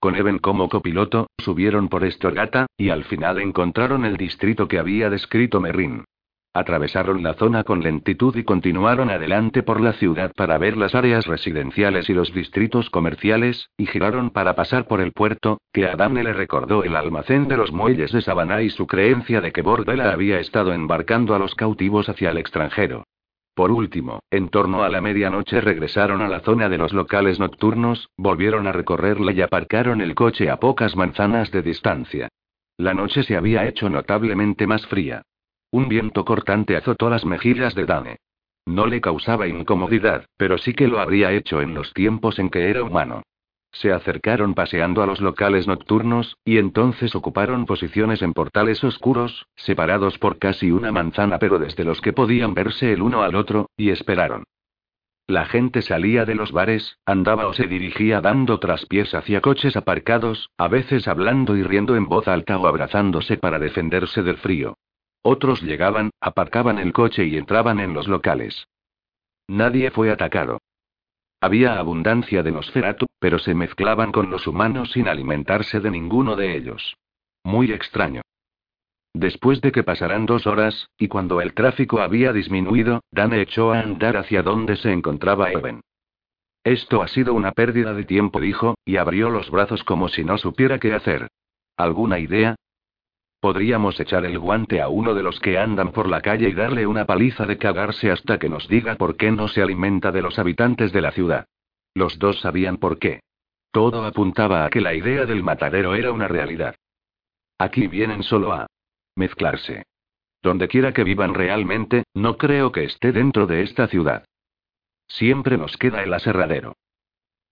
[0.00, 5.10] Con Eben como copiloto, subieron por Estorgata, y al final encontraron el distrito que había
[5.10, 6.04] descrito Merrin.
[6.56, 11.26] Atravesaron la zona con lentitud y continuaron adelante por la ciudad para ver las áreas
[11.26, 16.22] residenciales y los distritos comerciales, y giraron para pasar por el puerto, que a Dane
[16.22, 20.12] le recordó el almacén de los muelles de Savannah y su creencia de que Bordela
[20.12, 23.02] había estado embarcando a los cautivos hacia el extranjero.
[23.56, 28.10] Por último, en torno a la medianoche regresaron a la zona de los locales nocturnos,
[28.16, 32.28] volvieron a recorrerla y aparcaron el coche a pocas manzanas de distancia.
[32.76, 35.22] La noche se había hecho notablemente más fría.
[35.74, 38.18] Un viento cortante azotó las mejillas de Dane.
[38.64, 42.70] No le causaba incomodidad, pero sí que lo habría hecho en los tiempos en que
[42.70, 43.24] era humano.
[43.72, 50.16] Se acercaron paseando a los locales nocturnos, y entonces ocuparon posiciones en portales oscuros, separados
[50.20, 53.90] por casi una manzana pero desde los que podían verse el uno al otro, y
[53.90, 54.44] esperaron.
[55.26, 60.50] La gente salía de los bares, andaba o se dirigía dando traspiés hacia coches aparcados,
[60.56, 64.76] a veces hablando y riendo en voz alta o abrazándose para defenderse del frío.
[65.26, 68.68] Otros llegaban, aparcaban el coche y entraban en los locales.
[69.48, 70.58] Nadie fue atacado.
[71.40, 76.54] Había abundancia de Nosferatu, pero se mezclaban con los humanos sin alimentarse de ninguno de
[76.54, 76.98] ellos.
[77.42, 78.20] Muy extraño.
[79.14, 83.80] Después de que pasaran dos horas, y cuando el tráfico había disminuido, Dan echó a
[83.80, 85.80] andar hacia donde se encontraba Eben.
[86.64, 90.36] Esto ha sido una pérdida de tiempo, dijo, y abrió los brazos como si no
[90.36, 91.28] supiera qué hacer.
[91.78, 92.56] ¿Alguna idea?
[93.44, 96.86] Podríamos echar el guante a uno de los que andan por la calle y darle
[96.86, 100.38] una paliza de cagarse hasta que nos diga por qué no se alimenta de los
[100.38, 101.44] habitantes de la ciudad.
[101.92, 103.20] Los dos sabían por qué.
[103.70, 106.76] Todo apuntaba a que la idea del matadero era una realidad.
[107.58, 108.66] Aquí vienen solo a
[109.14, 109.82] mezclarse.
[110.42, 114.24] Donde quiera que vivan realmente, no creo que esté dentro de esta ciudad.
[115.06, 116.76] Siempre nos queda el aserradero.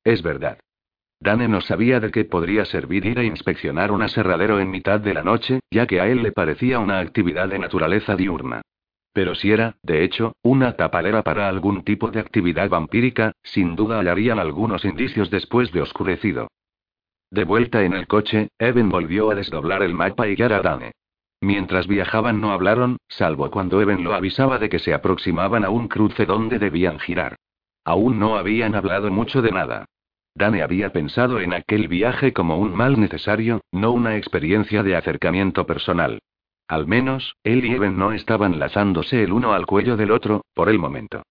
[0.05, 0.59] Es verdad.
[1.23, 5.14] Dane no sabía de qué podría servir ir a inspeccionar un aserradero en mitad de
[5.14, 8.62] la noche, ya que a él le parecía una actividad de naturaleza diurna.
[9.12, 13.99] Pero si era, de hecho, una tapadera para algún tipo de actividad vampírica, sin duda
[13.99, 16.49] hallarían algunos indicios después de oscurecido.
[17.31, 20.91] De vuelta en el coche, Evan volvió a desdoblar el mapa y guiar a Dane.
[21.41, 25.87] Mientras viajaban no hablaron, salvo cuando Evan lo avisaba de que se aproximaban a un
[25.87, 27.37] cruce donde debían girar.
[27.85, 29.85] Aún no habían hablado mucho de nada.
[30.35, 35.66] Dane había pensado en aquel viaje como un mal necesario, no una experiencia de acercamiento
[35.66, 36.20] personal.
[36.68, 40.68] Al menos, él y Evan no estaban lazándose el uno al cuello del otro, por
[40.68, 41.22] el momento.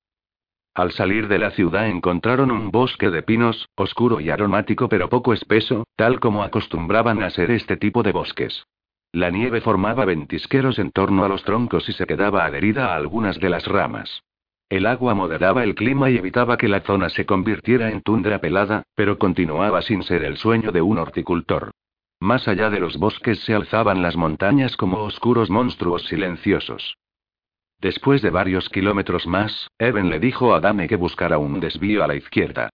[0.74, 5.34] Al salir de la ciudad encontraron un bosque de pinos, oscuro y aromático pero poco
[5.34, 8.66] espeso, tal como acostumbraban a ser este tipo de bosques.
[9.12, 13.38] La nieve formaba ventisqueros en torno a los troncos y se quedaba adherida a algunas
[13.40, 14.24] de las ramas.
[14.72, 18.84] El agua moderaba el clima y evitaba que la zona se convirtiera en tundra pelada,
[18.96, 21.72] pero continuaba sin ser el sueño de un horticultor.
[22.22, 26.96] Más allá de los bosques se alzaban las montañas como oscuros monstruos silenciosos.
[27.80, 32.08] Después de varios kilómetros más, Evan le dijo a Dame que buscara un desvío a
[32.08, 32.70] la izquierda.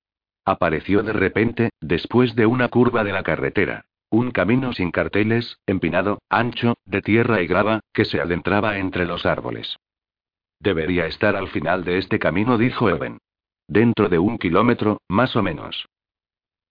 [0.45, 3.85] Apareció de repente, después de una curva de la carretera.
[4.11, 9.25] Un camino sin carteles, empinado, ancho, de tierra y grava, que se adentraba entre los
[9.25, 9.79] árboles.
[10.59, 13.19] Debería estar al final de este camino, dijo Evan.
[13.67, 15.85] Dentro de un kilómetro, más o menos.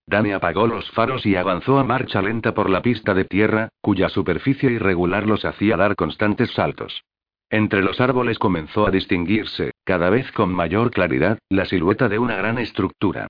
[0.07, 4.09] Dani apagó los faros y avanzó a marcha lenta por la pista de tierra, cuya
[4.09, 7.03] superficie irregular los hacía dar constantes saltos.
[7.51, 12.37] Entre los árboles comenzó a distinguirse, cada vez con mayor claridad, la silueta de una
[12.37, 13.29] gran estructura.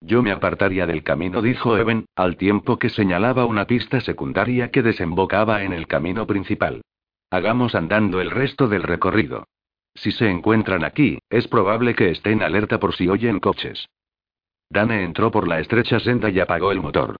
[0.00, 4.82] Yo me apartaría del camino, dijo Evan, al tiempo que señalaba una pista secundaria que
[4.82, 6.82] desembocaba en el camino principal.
[7.30, 9.46] Hagamos andando el resto del recorrido.
[9.96, 13.88] Si se encuentran aquí, es probable que estén alerta por si oyen coches.
[14.68, 17.16] Dane entró por la estrecha senda y apagó el motor.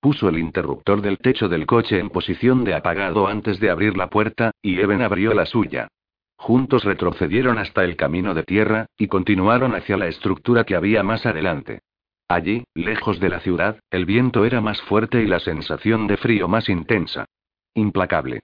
[0.00, 4.08] Puso el interruptor del techo del coche en posición de apagado antes de abrir la
[4.10, 5.88] puerta, y Evan abrió la suya.
[6.36, 11.26] Juntos retrocedieron hasta el camino de tierra, y continuaron hacia la estructura que había más
[11.26, 11.80] adelante.
[12.28, 16.46] Allí, lejos de la ciudad, el viento era más fuerte y la sensación de frío
[16.46, 17.24] más intensa.
[17.74, 18.40] Implacable.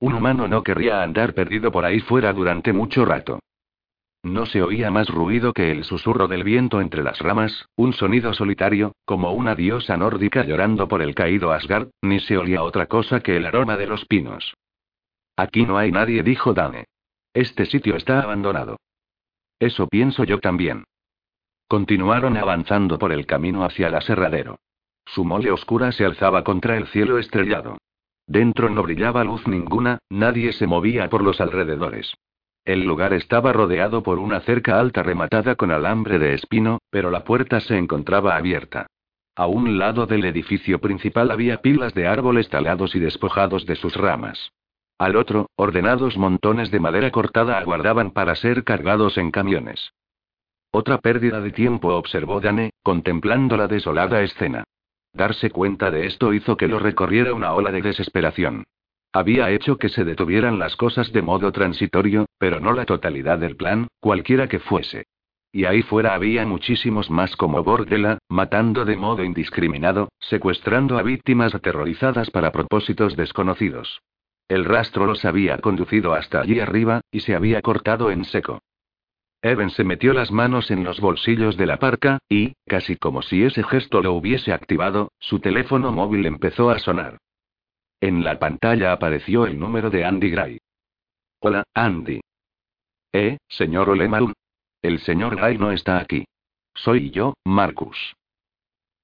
[0.00, 3.38] Un humano no querría andar perdido por ahí fuera durante mucho rato.
[4.22, 8.34] No se oía más ruido que el susurro del viento entre las ramas, un sonido
[8.34, 13.20] solitario, como una diosa nórdica llorando por el caído Asgard, ni se olía otra cosa
[13.20, 14.54] que el aroma de los pinos.
[15.36, 16.84] Aquí no hay nadie, dijo Dane.
[17.32, 18.76] Este sitio está abandonado.
[19.58, 20.84] Eso pienso yo también.
[21.68, 24.58] Continuaron avanzando por el camino hacia el aserradero.
[25.06, 27.78] Su mole oscura se alzaba contra el cielo estrellado.
[28.26, 32.14] Dentro no brillaba luz ninguna, nadie se movía por los alrededores.
[32.64, 37.24] El lugar estaba rodeado por una cerca alta rematada con alambre de espino, pero la
[37.24, 38.86] puerta se encontraba abierta.
[39.34, 43.96] A un lado del edificio principal había pilas de árboles talados y despojados de sus
[43.96, 44.52] ramas.
[44.98, 49.92] Al otro, ordenados montones de madera cortada aguardaban para ser cargados en camiones.
[50.72, 54.64] Otra pérdida de tiempo, observó Dane, contemplando la desolada escena.
[55.12, 58.64] Darse cuenta de esto hizo que lo recorriera una ola de desesperación.
[59.12, 63.56] Había hecho que se detuvieran las cosas de modo transitorio, pero no la totalidad del
[63.56, 65.06] plan, cualquiera que fuese.
[65.52, 71.56] Y ahí fuera había muchísimos más como Bordela, matando de modo indiscriminado, secuestrando a víctimas
[71.56, 74.00] aterrorizadas para propósitos desconocidos.
[74.46, 78.60] El rastro los había conducido hasta allí arriba, y se había cortado en seco.
[79.42, 83.42] Evan se metió las manos en los bolsillos de la parca, y, casi como si
[83.42, 87.18] ese gesto lo hubiese activado, su teléfono móvil empezó a sonar.
[88.00, 90.58] En la pantalla apareció el número de Andy Gray.
[91.40, 92.20] Hola, Andy.
[93.12, 94.34] Eh, señor Olemarun.
[94.82, 96.24] El señor Gray no está aquí.
[96.74, 98.14] Soy yo, Marcus.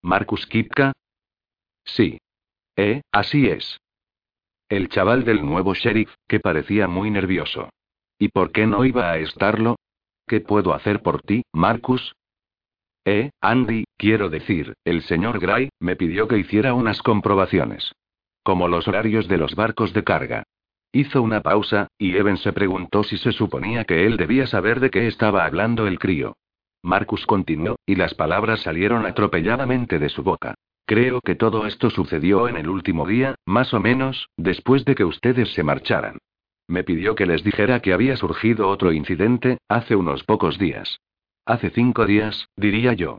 [0.03, 0.93] ¿Marcus Kipka?
[1.84, 2.18] Sí.
[2.76, 3.78] Eh, así es.
[4.68, 7.70] El chaval del nuevo sheriff, que parecía muy nervioso.
[8.18, 9.76] ¿Y por qué no iba a estarlo?
[10.27, 12.16] ¿Qué puedo hacer por ti, Marcus?
[13.05, 17.93] Eh, Andy, quiero decir, el señor Gray, me pidió que hiciera unas comprobaciones.
[18.43, 20.43] Como los horarios de los barcos de carga.
[20.91, 24.91] Hizo una pausa, y Evan se preguntó si se suponía que él debía saber de
[24.91, 26.37] qué estaba hablando el crío.
[26.83, 30.55] Marcus continuó, y las palabras salieron atropelladamente de su boca.
[30.87, 35.05] Creo que todo esto sucedió en el último día, más o menos, después de que
[35.05, 36.18] ustedes se marcharan.
[36.69, 41.01] Me pidió que les dijera que había surgido otro incidente, hace unos pocos días.
[41.45, 43.19] Hace cinco días, diría yo.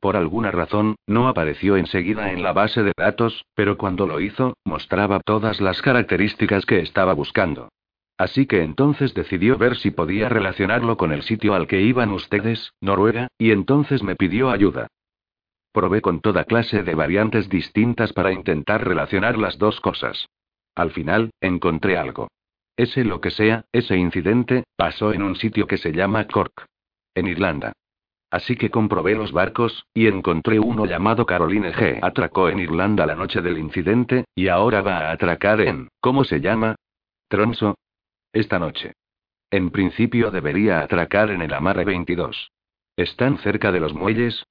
[0.00, 4.54] Por alguna razón, no apareció enseguida en la base de datos, pero cuando lo hizo,
[4.64, 7.68] mostraba todas las características que estaba buscando.
[8.16, 12.72] Así que entonces decidió ver si podía relacionarlo con el sitio al que iban ustedes,
[12.80, 14.88] Noruega, y entonces me pidió ayuda.
[15.72, 20.28] Probé con toda clase de variantes distintas para intentar relacionar las dos cosas.
[20.74, 22.28] Al final, encontré algo.
[22.78, 26.64] Ese lo que sea, ese incidente, pasó en un sitio que se llama Cork.
[27.12, 27.72] En Irlanda.
[28.30, 31.98] Así que comprobé los barcos, y encontré uno llamado Caroline G.
[32.00, 36.40] Atracó en Irlanda la noche del incidente, y ahora va a atracar en, ¿cómo se
[36.40, 36.76] llama?
[37.26, 37.74] Tronso.
[38.32, 38.92] Esta noche.
[39.50, 42.52] En principio debería atracar en el Amarre 22.
[42.96, 44.44] ¿Están cerca de los muelles?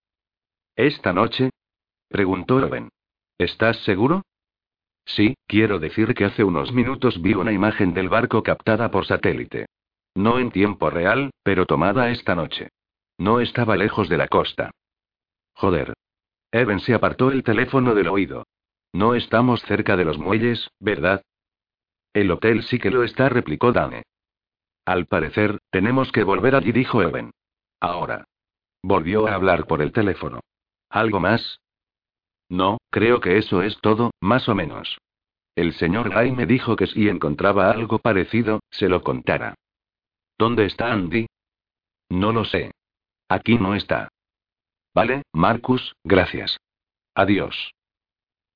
[0.76, 1.52] ¿Esta noche?
[2.10, 2.90] Preguntó Owen.
[3.38, 4.24] ¿Estás seguro?
[5.08, 9.66] Sí, quiero decir que hace unos minutos vi una imagen del barco captada por satélite.
[10.14, 12.70] No en tiempo real, pero tomada esta noche.
[13.18, 14.72] No estaba lejos de la costa.
[15.53, 15.93] Joder.
[16.51, 18.45] Evan se apartó el teléfono del oído.
[18.93, 21.24] No estamos cerca de los muelles, ¿verdad?
[22.14, 24.03] El hotel sí que lo está, replicó Dane.
[24.86, 27.32] Al parecer, tenemos que volver allí, dijo Evan.
[27.80, 28.26] Ahora.
[28.84, 30.41] Volvió a hablar por el teléfono.
[30.89, 31.60] ¿Algo más?
[32.50, 34.98] No, creo que eso es todo, más o menos.
[35.56, 39.56] El señor Gray me dijo que si encontraba algo parecido, se lo contara.
[40.38, 41.26] ¿Dónde está Andy?
[42.10, 42.72] No lo sé.
[43.28, 44.10] Aquí no está.
[44.93, 46.58] Vale, Marcus, gracias.
[47.16, 47.72] Adiós.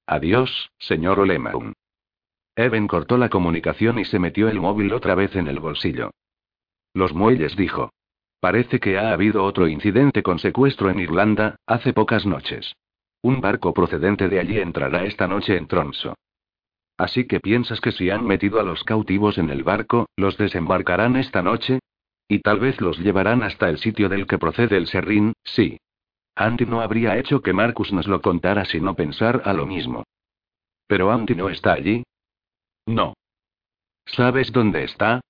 [0.05, 1.73] Adiós, señor Olemaun.
[2.55, 6.11] Evan cortó la comunicación y se metió el móvil otra vez en el bolsillo.
[6.93, 7.91] Los muelles dijo.
[8.39, 12.73] Parece que ha habido otro incidente con secuestro en Irlanda, hace pocas noches.
[13.23, 16.15] Un barco procedente de allí entrará esta noche en Tronso.
[16.97, 21.15] Así que piensas que si han metido a los cautivos en el barco, los desembarcarán
[21.15, 21.79] esta noche?
[22.27, 25.77] Y tal vez los llevarán hasta el sitio del que procede el serrín, sí.
[26.35, 30.03] Andy no habría hecho que Marcus nos lo contara sino pensar a lo mismo.
[30.87, 32.03] Pero Andy no está allí.
[32.85, 33.13] No.
[34.05, 35.21] ¿Sabes dónde está?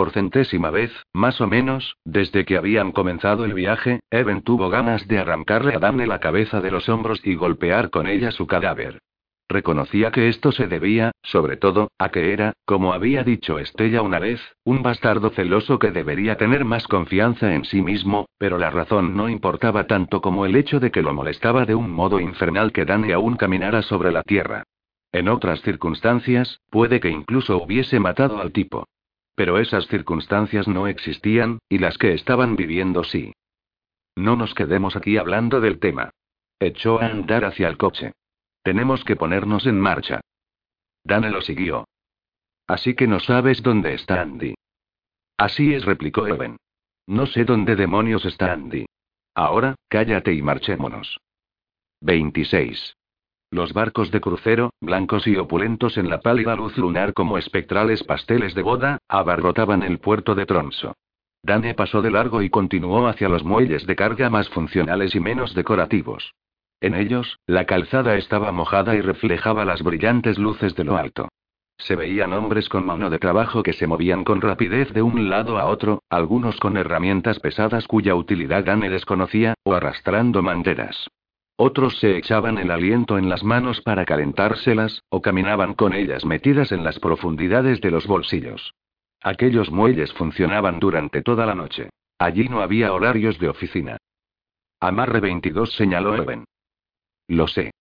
[0.00, 5.06] Por centésima vez, más o menos, desde que habían comenzado el viaje, Evan tuvo ganas
[5.06, 9.02] de arrancarle a Dane la cabeza de los hombros y golpear con ella su cadáver.
[9.46, 14.18] Reconocía que esto se debía, sobre todo, a que era, como había dicho Estella una
[14.18, 19.14] vez, un bastardo celoso que debería tener más confianza en sí mismo, pero la razón
[19.14, 22.86] no importaba tanto como el hecho de que lo molestaba de un modo infernal que
[22.86, 24.62] Dani aún caminara sobre la tierra.
[25.12, 28.86] En otras circunstancias, puede que incluso hubiese matado al tipo.
[29.34, 33.32] Pero esas circunstancias no existían, y las que estaban viviendo sí.
[34.16, 36.10] No nos quedemos aquí hablando del tema.
[36.58, 38.12] Echó a andar hacia el coche.
[38.62, 40.20] Tenemos que ponernos en marcha.
[41.04, 41.86] Dane lo siguió.
[42.66, 44.54] Así que no sabes dónde está Andy.
[45.36, 46.58] Así es, replicó Evan.
[47.06, 48.86] No sé dónde demonios está Andy.
[49.34, 51.18] Ahora, cállate y marchémonos.
[52.02, 52.94] 26.
[53.52, 58.54] Los barcos de crucero, blancos y opulentos en la pálida luz lunar como espectrales pasteles
[58.54, 60.94] de boda, abarrotaban el puerto de Tronso.
[61.42, 65.52] Dane pasó de largo y continuó hacia los muelles de carga más funcionales y menos
[65.54, 66.32] decorativos.
[66.80, 71.28] En ellos, la calzada estaba mojada y reflejaba las brillantes luces de lo alto.
[71.76, 75.58] Se veían hombres con mano de trabajo que se movían con rapidez de un lado
[75.58, 81.08] a otro, algunos con herramientas pesadas cuya utilidad Dane desconocía, o arrastrando manderas.
[81.62, 86.72] Otros se echaban el aliento en las manos para calentárselas, o caminaban con ellas metidas
[86.72, 88.72] en las profundidades de los bolsillos.
[89.22, 91.90] Aquellos muelles funcionaban durante toda la noche.
[92.18, 93.98] Allí no había horarios de oficina.
[94.80, 96.46] Amarre 22 señaló Evan.
[97.28, 97.72] Lo sé.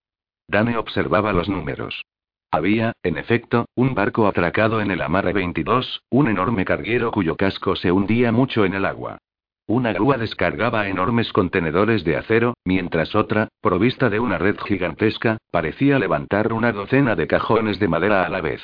[0.45, 2.03] Dane observaba los números.
[2.51, 7.77] Había, en efecto, un barco atracado en el amarre 22, un enorme carguero cuyo casco
[7.77, 9.19] se hundía mucho en el agua.
[9.69, 15.99] Una grúa descargaba enormes contenedores de acero, mientras otra, provista de una red gigantesca, parecía
[15.99, 18.63] levantar una docena de cajones de madera a la vez.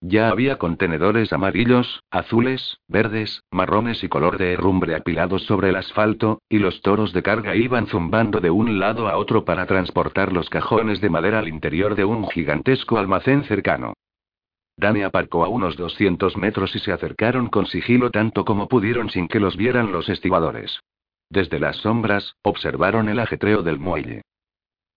[0.00, 6.40] Ya había contenedores amarillos, azules, verdes, marrones y color de herrumbre apilados sobre el asfalto,
[6.48, 10.50] y los toros de carga iban zumbando de un lado a otro para transportar los
[10.50, 13.94] cajones de madera al interior de un gigantesco almacén cercano.
[14.76, 19.28] Dani aparcó a unos 200 metros y se acercaron con sigilo tanto como pudieron sin
[19.28, 20.80] que los vieran los estibadores.
[21.28, 24.22] Desde las sombras, observaron el ajetreo del muelle.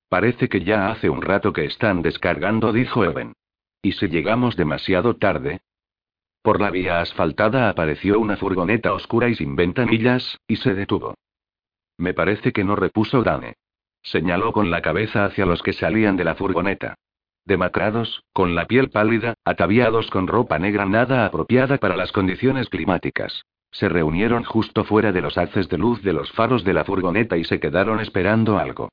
[0.10, 3.34] Parece que ya hace un rato que están descargando, dijo Evan.
[3.82, 5.62] ¿Y si llegamos demasiado tarde?
[6.42, 11.16] Por la vía asfaltada apareció una furgoneta oscura y sin ventanillas, y se detuvo.
[11.98, 13.56] Me parece que no repuso Dane.
[14.04, 16.96] Señaló con la cabeza hacia los que salían de la furgoneta.
[17.46, 23.44] Demacrados, con la piel pálida, ataviados con ropa negra nada apropiada para las condiciones climáticas.
[23.72, 27.38] Se reunieron justo fuera de los haces de luz de los faros de la furgoneta
[27.38, 28.90] y se quedaron esperando algo.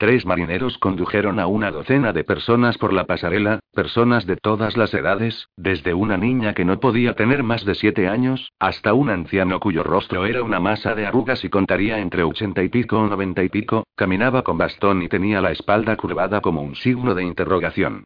[0.00, 4.94] Tres marineros condujeron a una docena de personas por la pasarela, personas de todas las
[4.94, 9.60] edades, desde una niña que no podía tener más de siete años, hasta un anciano
[9.60, 13.44] cuyo rostro era una masa de arrugas y contaría entre ochenta y pico o noventa
[13.44, 18.04] y pico, caminaba con bastón y tenía la espalda curvada como un signo de interrogación.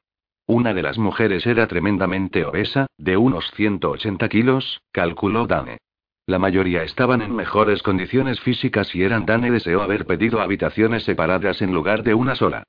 [0.48, 5.78] Una de las mujeres era tremendamente obesa, de unos 180 kilos, calculó Dane.
[6.26, 11.60] La mayoría estaban en mejores condiciones físicas y eran Dane deseó haber pedido habitaciones separadas
[11.60, 12.64] en lugar de una sola.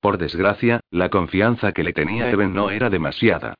[0.00, 3.54] Por desgracia, la confianza que le tenía Eben no era demasiada.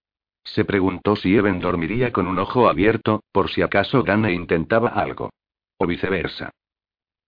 [0.45, 5.31] Se preguntó si Eben dormiría con un ojo abierto, por si acaso Dane intentaba algo.
[5.79, 6.51] O viceversa.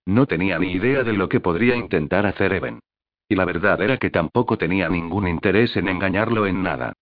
[0.07, 2.81] No tenía ni idea de lo que podría intentar hacer Eben.
[3.29, 6.93] Y la verdad era que tampoco tenía ningún interés en engañarlo en nada.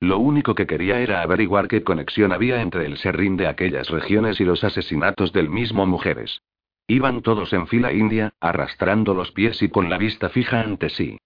[0.00, 4.40] Lo único que quería era averiguar qué conexión había entre el serrín de aquellas regiones
[4.40, 6.40] y los asesinatos del mismo mujeres.
[6.86, 11.18] Iban todos en fila india, arrastrando los pies y con la vista fija ante sí.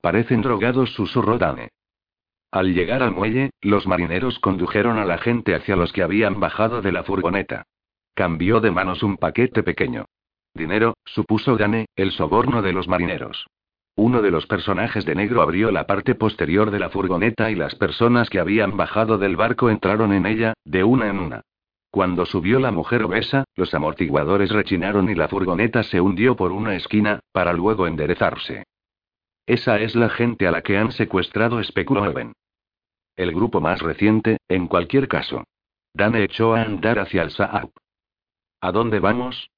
[0.00, 1.70] Parecen drogados, susurró Dane.
[2.52, 6.80] Al llegar al muelle, los marineros condujeron a la gente hacia los que habían bajado
[6.80, 7.64] de la furgoneta.
[8.14, 10.06] Cambió de manos un paquete pequeño.
[10.54, 13.46] Dinero, supuso Dane, el soborno de los marineros.
[13.98, 17.74] Uno de los personajes de negro abrió la parte posterior de la furgoneta y las
[17.74, 21.42] personas que habían bajado del barco entraron en ella, de una en una.
[21.90, 26.76] Cuando subió la mujer obesa, los amortiguadores rechinaron y la furgoneta se hundió por una
[26.76, 28.62] esquina, para luego enderezarse.
[29.46, 32.34] Esa es la gente a la que han secuestrado, especuló Eben.
[33.16, 35.42] El grupo más reciente, en cualquier caso.
[35.92, 37.70] Dane echó a andar hacia el Saab.
[38.60, 39.50] ¿A dónde vamos?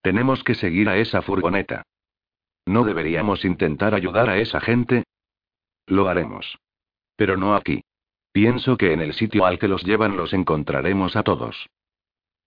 [0.00, 1.82] Tenemos que seguir a esa furgoneta.
[2.68, 5.04] ¿No deberíamos intentar ayudar a esa gente?
[5.86, 6.58] Lo haremos.
[7.16, 7.80] Pero no aquí.
[8.30, 11.66] Pienso que en el sitio al que los llevan los encontraremos a todos.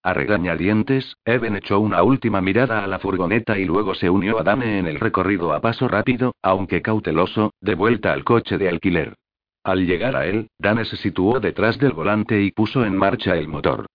[0.04, 4.44] A regañadientes, Eben echó una última mirada a la furgoneta y luego se unió a
[4.44, 9.16] Dane en el recorrido a paso rápido, aunque cauteloso, de vuelta al coche de alquiler.
[9.64, 13.48] Al llegar a él, Dane se situó detrás del volante y puso en marcha el
[13.48, 13.88] motor.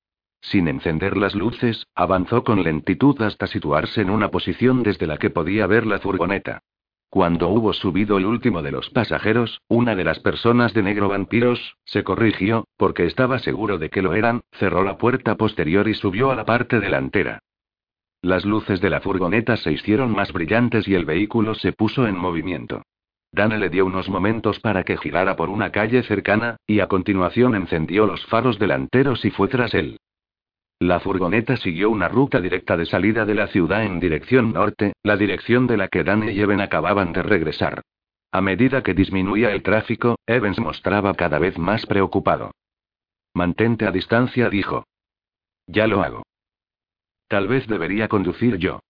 [0.51, 5.30] Sin encender las luces, avanzó con lentitud hasta situarse en una posición desde la que
[5.30, 6.62] podía ver la furgoneta.
[7.11, 11.76] Cuando hubo subido el último de los pasajeros, una de las personas de negro vampiros,
[11.84, 16.30] se corrigió, porque estaba seguro de que lo eran, cerró la puerta posterior y subió
[16.30, 17.40] a la parte delantera.
[18.22, 22.16] Las luces de la furgoneta se hicieron más brillantes y el vehículo se puso en
[22.16, 22.82] movimiento.
[23.32, 27.57] Dane le dio unos momentos para que girara por una calle cercana, y a continuación
[27.57, 29.99] encendió los faros delanteros y fue tras él.
[30.79, 35.16] La furgoneta siguió una ruta directa de salida de la ciudad en dirección norte, la
[35.16, 37.83] dirección de la que Dan y Eben acababan de regresar.
[38.31, 42.51] A medida que disminuía el tráfico, Evans mostraba cada vez más preocupado.
[43.33, 44.85] Mantente a distancia, dijo.
[45.66, 46.22] Ya lo hago.
[47.29, 48.81] Tal vez debería conducir yo.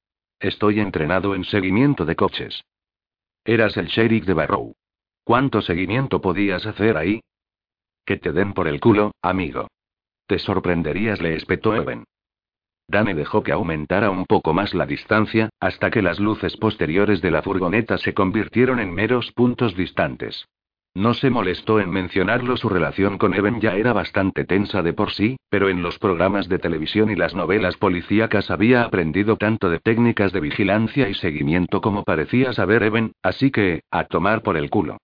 [0.41, 2.65] Estoy entrenado en seguimiento de coches.
[3.45, 4.75] Eras el sheriff de Barrow.
[5.23, 7.21] ¿Cuánto seguimiento podías hacer ahí?
[8.05, 9.69] Que te den por el culo, amigo.
[10.27, 12.05] Te sorprenderías, le espetó Eben.
[12.89, 17.31] Dane dejó que aumentara un poco más la distancia, hasta que las luces posteriores de
[17.31, 20.47] la furgoneta se convirtieron en meros puntos distantes.
[20.95, 25.13] No se molestó en mencionarlo, su relación con Eben ya era bastante tensa de por
[25.13, 29.79] sí, pero en los programas de televisión y las novelas policíacas había aprendido tanto de
[29.79, 34.71] técnicas de vigilancia y seguimiento como parecía saber Eben, así que, a tomar por el
[34.71, 34.97] culo.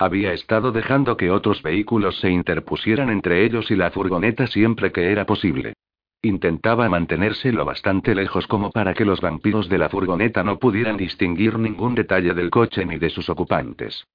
[0.00, 5.10] Había estado dejando que otros vehículos se interpusieran entre ellos y la furgoneta siempre que
[5.10, 5.74] era posible.
[6.22, 10.96] Intentaba mantenerse lo bastante lejos como para que los vampiros de la furgoneta no pudieran
[10.96, 14.06] distinguir ningún detalle del coche ni de sus ocupantes.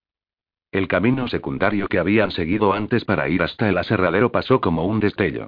[0.72, 5.02] El camino secundario que habían seguido antes para ir hasta el aserradero pasó como un
[5.02, 5.48] destello.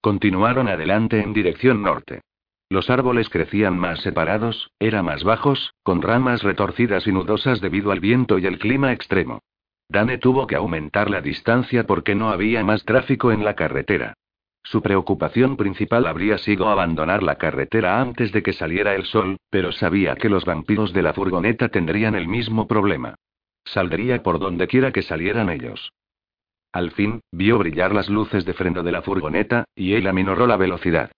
[0.00, 2.22] Continuaron adelante en dirección norte.
[2.68, 8.00] Los árboles crecían más separados, eran más bajos, con ramas retorcidas y nudosas debido al
[8.00, 9.40] viento y el clima extremo.
[9.88, 14.14] Dane tuvo que aumentar la distancia porque no había más tráfico en la carretera.
[14.62, 19.70] Su preocupación principal habría sido abandonar la carretera antes de que saliera el sol, pero
[19.70, 23.14] sabía que los vampiros de la furgoneta tendrían el mismo problema.
[23.64, 25.92] Saldría por donde quiera que salieran ellos.
[26.72, 30.56] Al fin, vio brillar las luces de freno de la furgoneta, y él aminoró la
[30.56, 31.12] velocidad.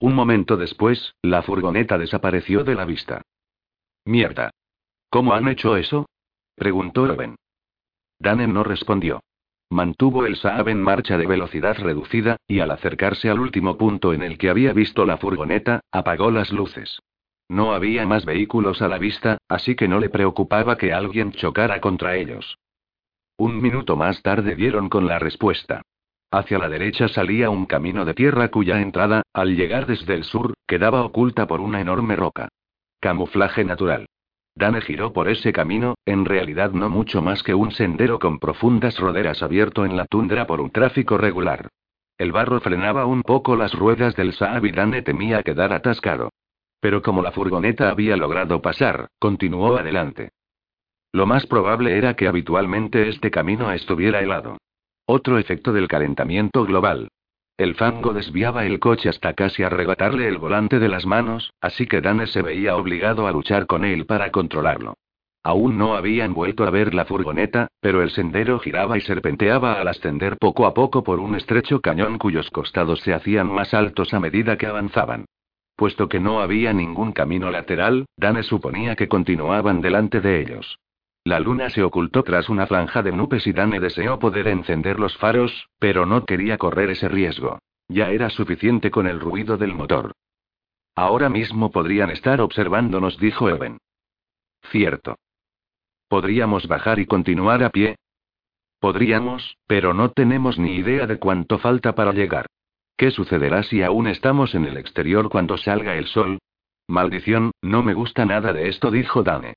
[0.00, 3.22] Un momento después, la furgoneta desapareció de la vista.
[4.06, 4.50] Mierda.
[5.10, 6.06] ¿Cómo han hecho eso?
[6.56, 7.36] preguntó Robin.
[8.18, 9.20] Dane no respondió.
[9.70, 14.22] Mantuvo el Saab en marcha de velocidad reducida, y al acercarse al último punto en
[14.22, 17.00] el que había visto la furgoneta, apagó las luces.
[17.48, 21.80] No había más vehículos a la vista, así que no le preocupaba que alguien chocara
[21.80, 22.58] contra ellos.
[23.36, 25.82] Un minuto más tarde dieron con la respuesta.
[26.30, 30.54] Hacia la derecha salía un camino de tierra cuya entrada, al llegar desde el sur,
[30.66, 32.48] quedaba oculta por una enorme roca.
[33.00, 34.06] Camuflaje natural.
[34.56, 38.98] Dane giró por ese camino, en realidad no mucho más que un sendero con profundas
[38.98, 41.68] roderas abierto en la tundra por un tráfico regular.
[42.18, 46.30] El barro frenaba un poco las ruedas del Saab y Dane temía quedar atascado.
[46.80, 50.30] Pero como la furgoneta había logrado pasar, continuó adelante.
[51.12, 54.58] Lo más probable era que habitualmente este camino estuviera helado.
[55.06, 57.08] Otro efecto del calentamiento global.
[57.56, 62.00] El fango desviaba el coche hasta casi arrebatarle el volante de las manos, así que
[62.00, 64.94] Dane se veía obligado a luchar con él para controlarlo.
[65.44, 69.86] Aún no habían vuelto a ver la furgoneta, pero el sendero giraba y serpenteaba al
[69.86, 74.20] ascender poco a poco por un estrecho cañón cuyos costados se hacían más altos a
[74.20, 75.26] medida que avanzaban.
[75.76, 80.78] Puesto que no había ningún camino lateral, Dane suponía que continuaban delante de ellos.
[81.24, 85.16] La luna se ocultó tras una franja de nubes y Dane deseó poder encender los
[85.16, 87.60] faros, pero no quería correr ese riesgo.
[87.88, 90.12] Ya era suficiente con el ruido del motor.
[90.94, 93.78] Ahora mismo podrían estar observándonos, dijo Eben.
[94.70, 95.16] Cierto.
[96.08, 97.96] ¿Podríamos bajar y continuar a pie?
[98.78, 102.46] Podríamos, pero no tenemos ni idea de cuánto falta para llegar.
[102.98, 106.38] ¿Qué sucederá si aún estamos en el exterior cuando salga el sol?
[106.86, 109.54] Maldición, no me gusta nada de esto, dijo Dane.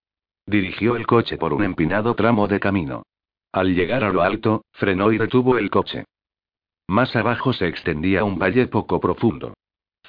[0.47, 3.03] Dirigió el coche por un empinado tramo de camino.
[3.51, 6.05] Al llegar a lo alto, frenó y detuvo el coche.
[6.87, 9.53] Más abajo se extendía un valle poco profundo.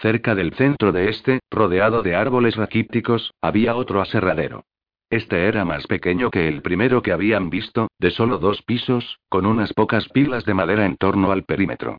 [0.00, 4.62] Cerca del centro de este, rodeado de árboles raquíticos, había otro aserradero.
[5.10, 9.44] Este era más pequeño que el primero que habían visto, de solo dos pisos, con
[9.44, 11.98] unas pocas pilas de madera en torno al perímetro.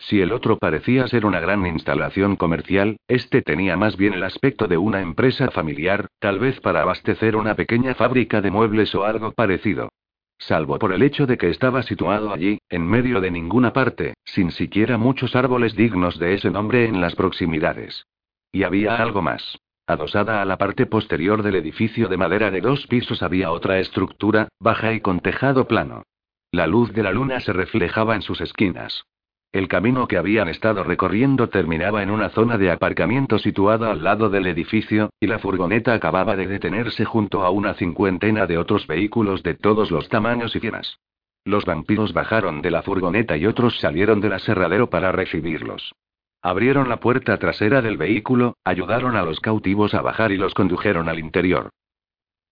[0.00, 4.66] Si el otro parecía ser una gran instalación comercial, este tenía más bien el aspecto
[4.66, 9.32] de una empresa familiar, tal vez para abastecer una pequeña fábrica de muebles o algo
[9.32, 9.90] parecido.
[10.38, 14.52] Salvo por el hecho de que estaba situado allí, en medio de ninguna parte, sin
[14.52, 18.06] siquiera muchos árboles dignos de ese nombre en las proximidades.
[18.50, 19.58] Y había algo más.
[19.86, 24.48] Adosada a la parte posterior del edificio de madera de dos pisos había otra estructura,
[24.58, 26.04] baja y con tejado plano.
[26.52, 29.04] La luz de la luna se reflejaba en sus esquinas.
[29.52, 34.30] El camino que habían estado recorriendo terminaba en una zona de aparcamiento situada al lado
[34.30, 39.42] del edificio, y la furgoneta acababa de detenerse junto a una cincuentena de otros vehículos
[39.42, 41.00] de todos los tamaños y llenas.
[41.44, 45.94] Los vampiros bajaron de la furgoneta y otros salieron del aserradero para recibirlos.
[46.42, 51.08] Abrieron la puerta trasera del vehículo, ayudaron a los cautivos a bajar y los condujeron
[51.08, 51.70] al interior.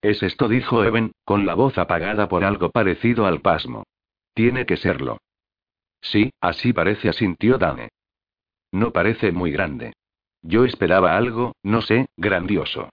[0.01, 3.83] Es esto, dijo Eben, con la voz apagada por algo parecido al pasmo.
[4.33, 5.17] Tiene que serlo.
[6.01, 7.89] Sí, así parece, asintió Dane.
[8.71, 9.93] No parece muy grande.
[10.41, 12.89] Yo esperaba algo, no sé, grandioso.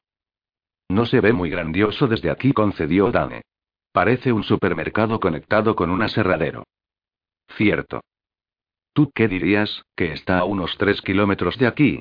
[0.89, 3.43] No se ve muy grandioso desde aquí, concedió Dane.
[3.93, 6.65] Parece un supermercado conectado con un aserradero.
[7.57, 8.03] Cierto.
[8.93, 12.01] ¿Tú qué dirías, que está a unos tres kilómetros de aquí?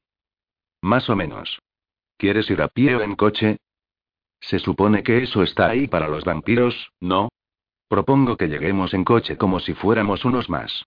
[0.82, 1.60] Más o menos.
[2.18, 3.58] ¿Quieres ir a pie o en coche?
[4.40, 7.30] Se supone que eso está ahí para los vampiros, ¿no?
[7.88, 10.86] Propongo que lleguemos en coche como si fuéramos unos más.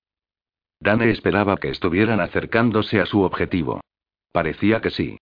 [0.81, 3.81] Dane esperaba que estuvieran acercándose a su objetivo.
[4.33, 5.18] Parecía que sí.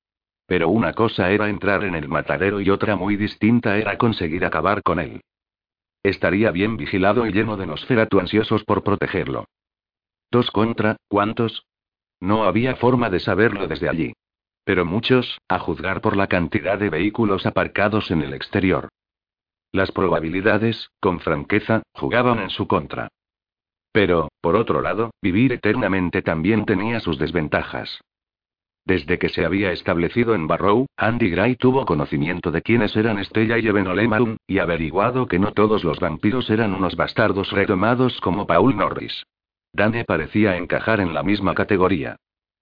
[0.47, 4.83] Pero una cosa era entrar en el matadero y otra muy distinta era conseguir acabar
[4.83, 5.21] con él.
[6.03, 9.47] Estaría bien vigilado y lleno de nosferatu ansiosos por protegerlo.
[10.31, 11.65] Dos contra, ¿cuántos?
[12.21, 14.13] No había forma de saberlo desde allí.
[14.65, 18.89] Pero muchos, a juzgar por la cantidad de vehículos aparcados en el exterior.
[19.73, 23.09] Las probabilidades, con franqueza, jugaban en su contra.
[23.93, 28.01] Pero, por otro lado, vivir eternamente también tenía sus desventajas.
[28.85, 33.59] Desde que se había establecido en Barrow, Andy Gray tuvo conocimiento de quiénes eran Stella
[33.59, 38.47] y Eben Olemaun, y averiguado que no todos los vampiros eran unos bastardos retomados como
[38.47, 39.25] Paul Norris.
[39.73, 42.15] Dane parecía encajar en la misma categoría.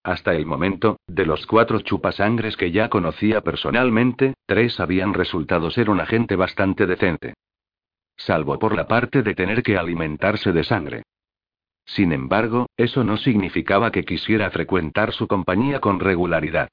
[0.03, 5.91] Hasta el momento, de los cuatro chupasangres que ya conocía personalmente, tres habían resultado ser
[5.91, 7.35] un agente bastante decente.
[8.17, 11.03] Salvo por la parte de tener que alimentarse de sangre.
[11.87, 16.69] Sin embargo, eso no significaba que quisiera frecuentar su compañía con regularidad.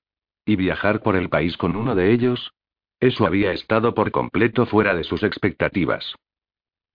[0.45, 2.51] ¿Y viajar por el país con uno de ellos?
[2.99, 6.15] Eso había estado por completo fuera de sus expectativas.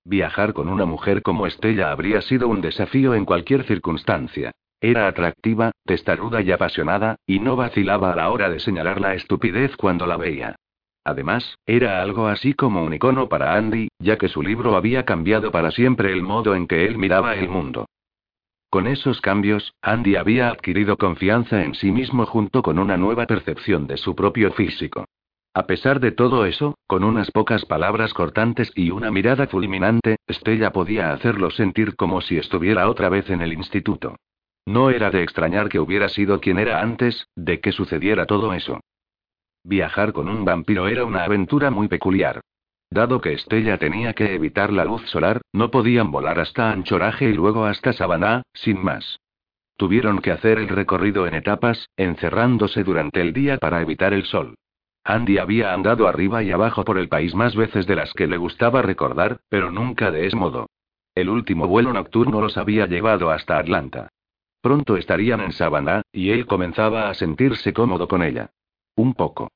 [0.05, 4.53] Viajar con una mujer como Estella habría sido un desafío en cualquier circunstancia.
[4.81, 9.77] Era atractiva, testaruda y apasionada, y no vacilaba a la hora de señalar la estupidez
[9.77, 10.57] cuando la veía.
[11.03, 15.51] Además, era algo así como un icono para Andy, ya que su libro había cambiado
[15.51, 17.87] para siempre el modo en que él miraba el mundo.
[18.71, 23.87] Con esos cambios, Andy había adquirido confianza en sí mismo junto con una nueva percepción
[23.87, 25.07] de su propio físico.
[25.55, 30.71] A pesar de todo eso, con unas pocas palabras cortantes y una mirada fulminante, Stella
[30.71, 34.17] podía hacerlo sentir como si estuviera otra vez en el instituto.
[34.67, 38.81] No era de extrañar que hubiera sido quien era antes, de que sucediera todo eso.
[39.64, 42.43] Viajar con un vampiro era una aventura muy peculiar.
[42.91, 47.34] Dado que Estella tenía que evitar la luz solar, no podían volar hasta Anchoraje y
[47.34, 49.18] luego hasta Sabaná, sin más.
[49.76, 54.55] Tuvieron que hacer el recorrido en etapas, encerrándose durante el día para evitar el sol.
[55.05, 58.39] Andy había andado arriba y abajo por el país más veces de las que le
[58.39, 60.66] gustaba recordar, pero nunca de ese modo.
[61.14, 64.09] El último vuelo nocturno los había llevado hasta Atlanta.
[64.61, 68.51] Pronto estarían en Savannah, y él comenzaba a sentirse cómodo con ella.
[68.97, 69.49] Un poco.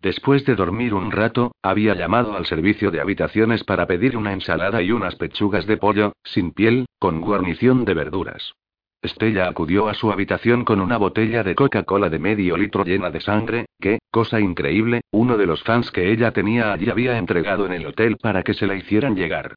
[0.00, 4.80] Después de dormir un rato, había llamado al servicio de habitaciones para pedir una ensalada
[4.80, 8.54] y unas pechugas de pollo, sin piel, con guarnición de verduras.
[9.02, 13.20] Estella acudió a su habitación con una botella de Coca-Cola de medio litro llena de
[13.20, 17.72] sangre, que, cosa increíble, uno de los fans que ella tenía allí había entregado en
[17.72, 19.54] el hotel para que se la hicieran llegar.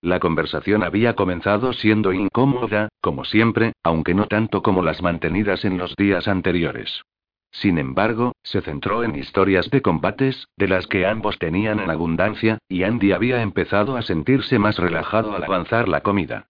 [0.00, 5.78] La conversación había comenzado siendo incómoda, como siempre, aunque no tanto como las mantenidas en
[5.78, 7.02] los días anteriores.
[7.52, 12.58] Sin embargo, se centró en historias de combates, de las que ambos tenían en abundancia,
[12.66, 16.48] y Andy había empezado a sentirse más relajado al avanzar la comida.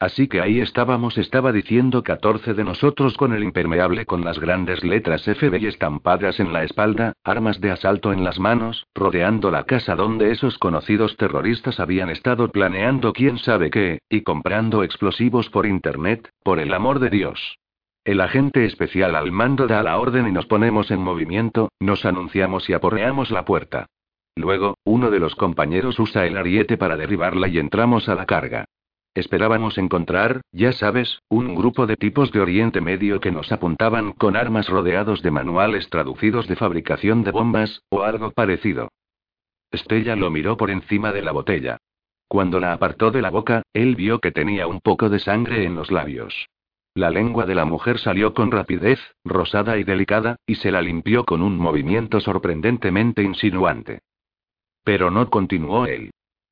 [0.00, 4.84] Así que ahí estábamos, estaba diciendo 14 de nosotros con el impermeable con las grandes
[4.84, 9.96] letras FBI estampadas en la espalda, armas de asalto en las manos, rodeando la casa
[9.96, 16.28] donde esos conocidos terroristas habían estado planeando quién sabe qué, y comprando explosivos por Internet,
[16.42, 17.58] por el amor de Dios.
[18.04, 22.68] El agente especial al mando da la orden y nos ponemos en movimiento, nos anunciamos
[22.68, 23.86] y aporreamos la puerta.
[24.36, 28.66] Luego, uno de los compañeros usa el ariete para derribarla y entramos a la carga.
[29.14, 34.36] Esperábamos encontrar, ya sabes, un grupo de tipos de Oriente Medio que nos apuntaban con
[34.36, 38.88] armas rodeados de manuales traducidos de fabricación de bombas, o algo parecido.
[39.70, 41.78] Estella lo miró por encima de la botella.
[42.28, 45.74] Cuando la apartó de la boca, él vio que tenía un poco de sangre en
[45.74, 46.48] los labios.
[46.96, 51.24] La lengua de la mujer salió con rapidez, rosada y delicada, y se la limpió
[51.24, 54.02] con un movimiento sorprendentemente insinuante.
[54.84, 56.10] Pero no continuó él.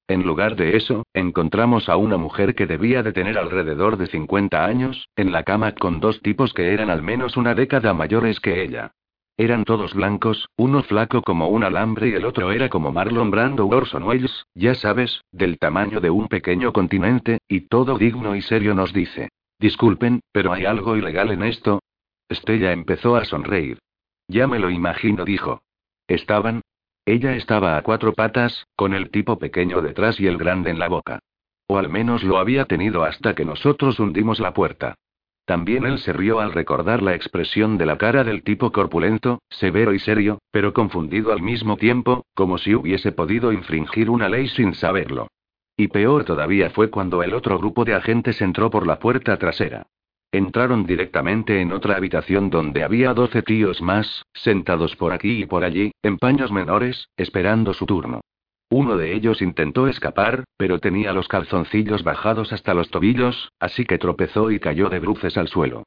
[0.09, 4.65] En lugar de eso, encontramos a una mujer que debía de tener alrededor de 50
[4.65, 8.65] años, en la cama con dos tipos que eran al menos una década mayores que
[8.65, 8.91] ella.
[9.37, 13.69] Eran todos blancos, uno flaco como un alambre y el otro era como Marlon Brando
[13.69, 18.75] Orson Welles, ya sabes, del tamaño de un pequeño continente, y todo digno y serio
[18.75, 19.29] nos dice.
[19.63, 21.85] Disculpen, pero ¿hay algo ilegal en esto?
[22.29, 23.79] Estella empezó a sonreír.
[24.27, 25.63] Ya me lo imagino, dijo.
[26.09, 26.63] Estaban.
[27.07, 30.89] Ella estaba a cuatro patas, con el tipo pequeño detrás y el grande en la
[30.89, 31.21] boca.
[31.69, 34.97] O al menos lo había tenido hasta que nosotros hundimos la puerta.
[35.45, 39.95] También él se rió al recordar la expresión de la cara del tipo corpulento, severo
[39.95, 44.75] y serio, pero confundido al mismo tiempo, como si hubiese podido infringir una ley sin
[44.75, 45.29] saberlo.
[45.77, 49.87] Y peor todavía fue cuando el otro grupo de agentes entró por la puerta trasera.
[50.31, 55.63] Entraron directamente en otra habitación donde había doce tíos más, sentados por aquí y por
[55.63, 58.23] allí, en paños menores, esperando su turno.
[58.71, 63.99] Uno de ellos intentó escapar, pero tenía los calzoncillos bajados hasta los tobillos, así que
[63.99, 65.85] tropezó y cayó de bruces al suelo.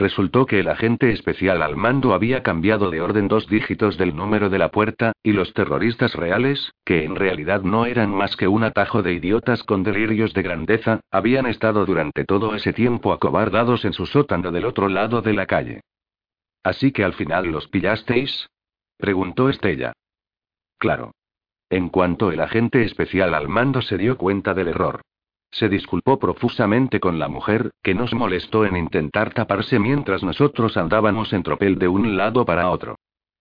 [0.00, 4.48] Resultó que el agente especial al mando había cambiado de orden dos dígitos del número
[4.48, 8.62] de la puerta, y los terroristas reales, que en realidad no eran más que un
[8.62, 13.92] atajo de idiotas con delirios de grandeza, habían estado durante todo ese tiempo acobardados en
[13.92, 15.80] su sótano del otro lado de la calle.
[16.62, 18.48] ¿Así que al final los pillasteis?
[18.98, 19.92] preguntó Estella.
[20.78, 21.12] Claro.
[21.70, 25.02] En cuanto el agente especial al mando se dio cuenta del error.
[25.50, 31.32] Se disculpó profusamente con la mujer, que nos molestó en intentar taparse mientras nosotros andábamos
[31.32, 32.96] en tropel de un lado para otro.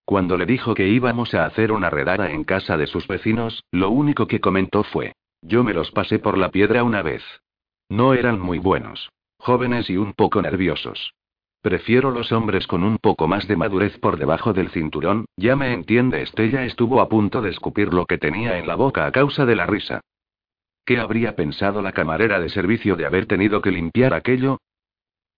[0.05, 3.89] Cuando le dijo que íbamos a hacer una redada en casa de sus vecinos, lo
[3.89, 7.23] único que comentó fue, yo me los pasé por la piedra una vez.
[7.89, 9.09] No eran muy buenos.
[9.37, 11.13] Jóvenes y un poco nerviosos.
[11.61, 15.73] Prefiero los hombres con un poco más de madurez por debajo del cinturón, ya me
[15.73, 19.45] entiende Estella estuvo a punto de escupir lo que tenía en la boca a causa
[19.45, 20.01] de la risa.
[20.87, 24.59] ¿Qué habría pensado la camarera de servicio de haber tenido que limpiar aquello?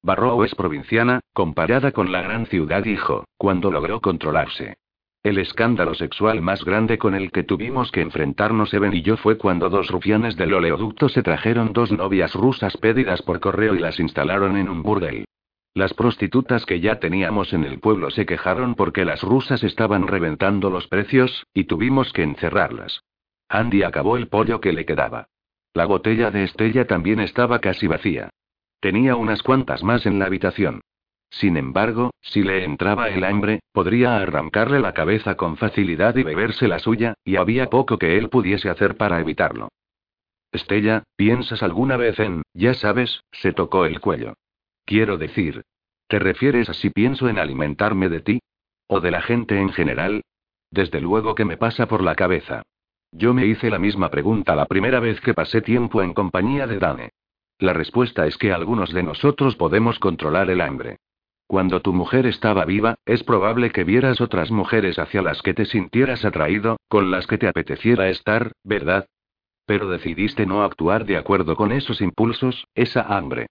[0.04, 4.78] Barrow es provinciana, comparada con la gran ciudad, dijo, cuando logró controlarse.
[5.24, 9.40] El escándalo sexual más grande con el que tuvimos que enfrentarnos Eben y yo fue
[9.40, 14.00] cuando dos rufianes del oleoducto se trajeron dos novias rusas pedidas por correo y las
[14.00, 15.26] instalaron en un burdel.
[15.74, 20.70] Las prostitutas que ya teníamos en el pueblo se quejaron porque las rusas estaban reventando
[20.70, 23.02] los precios, y tuvimos que encerrarlas.
[23.50, 25.28] Andy acabó el pollo que le quedaba.
[25.74, 28.30] La botella de Estella también estaba casi vacía.
[28.80, 30.82] Tenía unas cuantas más en la habitación.
[31.30, 36.68] Sin embargo, si le entraba el hambre, podría arrancarle la cabeza con facilidad y beberse
[36.68, 39.70] la suya, y había poco que él pudiese hacer para evitarlo.
[40.52, 44.34] Estella, ¿piensas alguna vez en, ya sabes, se tocó el cuello?
[44.86, 45.62] Quiero decir,
[46.08, 48.40] ¿te refieres a si pienso en alimentarme de ti?
[48.88, 50.24] ¿O de la gente en general?
[50.72, 52.64] Desde luego que me pasa por la cabeza.
[53.12, 56.78] Yo me hice la misma pregunta la primera vez que pasé tiempo en compañía de
[56.78, 57.10] Dane.
[57.58, 60.98] La respuesta es que algunos de nosotros podemos controlar el hambre.
[61.48, 65.66] Cuando tu mujer estaba viva, es probable que vieras otras mujeres hacia las que te
[65.66, 69.08] sintieras atraído, con las que te apeteciera estar, ¿verdad?
[69.66, 73.48] Pero decidiste no actuar de acuerdo con esos impulsos, esa hambre.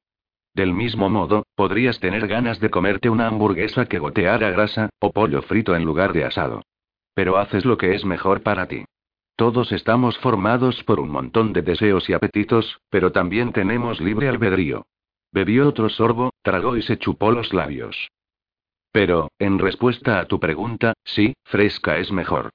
[0.55, 5.43] Del mismo modo, podrías tener ganas de comerte una hamburguesa que goteara grasa, o pollo
[5.43, 6.63] frito en lugar de asado.
[7.15, 8.85] Pero haces lo que es mejor para ti.
[9.39, 14.87] Todos estamos formados por un montón de deseos y apetitos, pero también tenemos libre albedrío.
[15.31, 18.11] Bebió otro sorbo, tragó y se chupó los labios.
[18.91, 22.51] Pero, en respuesta a tu pregunta, sí, fresca es mejor.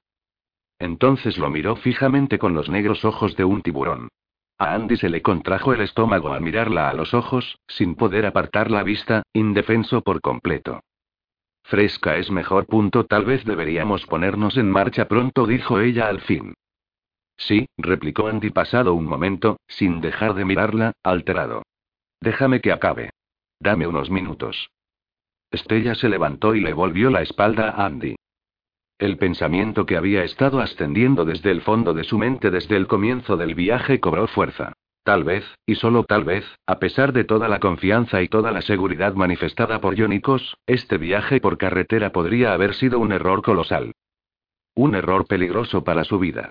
[0.78, 4.08] Entonces lo miró fijamente con los negros ojos de un tiburón.
[4.58, 8.70] A Andy se le contrajo el estómago al mirarla a los ojos, sin poder apartar
[8.70, 10.82] la vista, indefenso por completo.
[11.62, 12.66] Fresca es mejor.
[12.66, 13.06] Punto.
[13.06, 16.52] Tal vez deberíamos ponernos en marcha pronto, dijo ella al fin.
[17.36, 21.62] Sí, replicó Andy pasado un momento, sin dejar de mirarla, alterado.
[22.20, 23.10] Déjame que acabe.
[23.60, 24.70] Dame unos minutos.
[25.50, 28.16] Estella se levantó y le volvió la espalda a Andy.
[28.98, 33.36] El pensamiento que había estado ascendiendo desde el fondo de su mente desde el comienzo
[33.36, 34.72] del viaje cobró fuerza.
[35.02, 38.62] Tal vez, y solo tal vez, a pesar de toda la confianza y toda la
[38.62, 43.92] seguridad manifestada por Yonicos, este viaje por carretera podría haber sido un error colosal.
[44.74, 46.50] Un error peligroso para su vida.